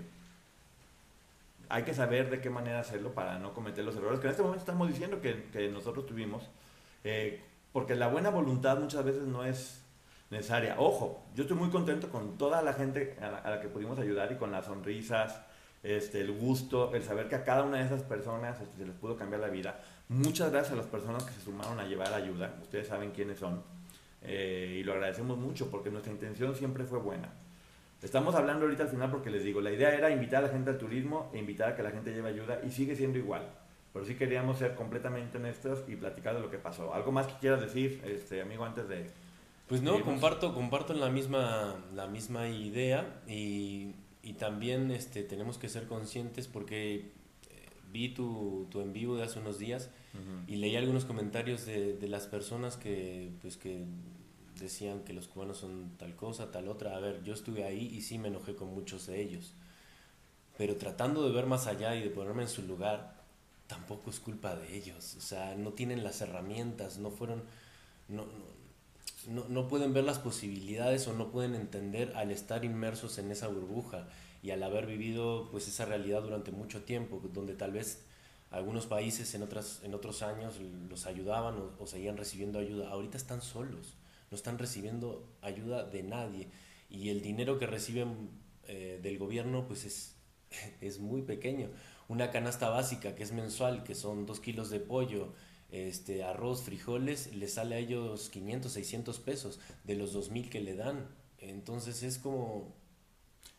[1.71, 4.43] hay que saber de qué manera hacerlo para no cometer los errores que en este
[4.43, 6.49] momento estamos diciendo que, que nosotros tuvimos.
[7.03, 7.41] Eh,
[7.71, 9.83] porque la buena voluntad muchas veces no es
[10.29, 10.75] necesaria.
[10.77, 13.97] Ojo, yo estoy muy contento con toda la gente a la, a la que pudimos
[13.99, 15.41] ayudar y con las sonrisas,
[15.83, 18.95] este, el gusto, el saber que a cada una de esas personas este, se les
[18.95, 19.79] pudo cambiar la vida.
[20.09, 22.53] Muchas gracias a las personas que se sumaron a llevar ayuda.
[22.61, 23.63] Ustedes saben quiénes son.
[24.21, 27.29] Eh, y lo agradecemos mucho porque nuestra intención siempre fue buena.
[28.01, 30.71] Estamos hablando ahorita al final porque les digo, la idea era invitar a la gente
[30.71, 33.47] al turismo e invitar a que la gente lleve ayuda y sigue siendo igual.
[33.93, 36.93] Pero sí queríamos ser completamente honestos y platicar de lo que pasó.
[36.93, 39.09] ¿Algo más que quieras decir, este amigo, antes de...
[39.67, 40.07] Pues no, irnos?
[40.07, 43.93] comparto, comparto la misma, la misma idea y,
[44.23, 47.05] y también este, tenemos que ser conscientes porque eh,
[47.91, 50.51] vi tu, tu en vivo de hace unos días Ujú.
[50.51, 53.85] y leí algunos comentarios de, de las personas que, pues, que
[54.61, 56.95] decían que los cubanos son tal cosa, tal otra.
[56.95, 59.53] A ver, yo estuve ahí y sí me enojé con muchos de ellos.
[60.57, 63.21] Pero tratando de ver más allá y de ponerme en su lugar,
[63.67, 65.15] tampoco es culpa de ellos.
[65.17, 67.43] O sea, no tienen las herramientas, no fueron...
[68.07, 68.25] No,
[69.27, 73.47] no, no, pueden ver las posibilidades o no pueden entender al estar inmersos en esa
[73.47, 74.07] burbuja
[74.43, 78.01] y al haber vivido pues esa realidad durante mucho tiempo, donde tal vez
[78.49, 80.55] algunos países en, otras, en otros años
[80.89, 82.89] los ayudaban o, o seguían recibiendo ayuda.
[82.89, 83.93] Ahorita están solos,
[84.31, 86.47] no están recibiendo ayuda de nadie.
[86.89, 88.29] Y el dinero que reciben
[88.67, 90.15] eh, del gobierno pues es,
[90.81, 91.69] es muy pequeño.
[92.07, 95.33] Una canasta básica que es mensual, que son dos kilos de pollo,
[95.69, 100.75] este, arroz, frijoles, les sale a ellos 500, 600 pesos de los 2.000 que le
[100.75, 101.07] dan.
[101.37, 102.75] Entonces es como...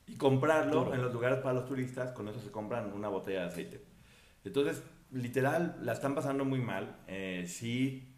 [0.06, 3.46] Y comprarlo en los lugares para los turistas, con eso se compran una botella de
[3.46, 3.84] aceite.
[4.44, 6.96] Entonces, literal, la están pasando muy mal.
[7.06, 8.11] Eh, sí,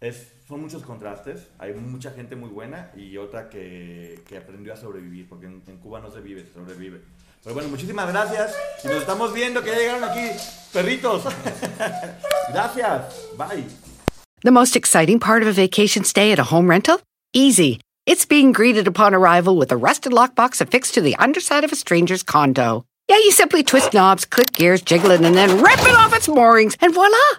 [0.00, 1.48] es, son muchos contrastes.
[1.58, 5.78] Hay mucha gente muy buena y otra que, que aprendió a sobrevivir, porque en, en
[5.78, 7.00] Cuba no se vive, se sobrevive.
[7.42, 8.54] Pero bueno, muchísimas gracias.
[8.84, 10.30] Y nos estamos viendo que ya llegaron aquí
[10.72, 11.22] perritos.
[12.52, 13.28] gracias.
[13.36, 13.64] Bye.
[14.42, 17.00] The most exciting part of a vacation stay at a home rental?
[17.32, 17.80] Easy.
[18.04, 21.76] It's being greeted upon arrival with a rusted lockbox affixed to the underside of a
[21.76, 22.84] stranger's condo.
[23.08, 26.28] Yeah, you simply twist knobs, click gears, jiggle it, and then rip it off its
[26.28, 27.38] moorings, and voila!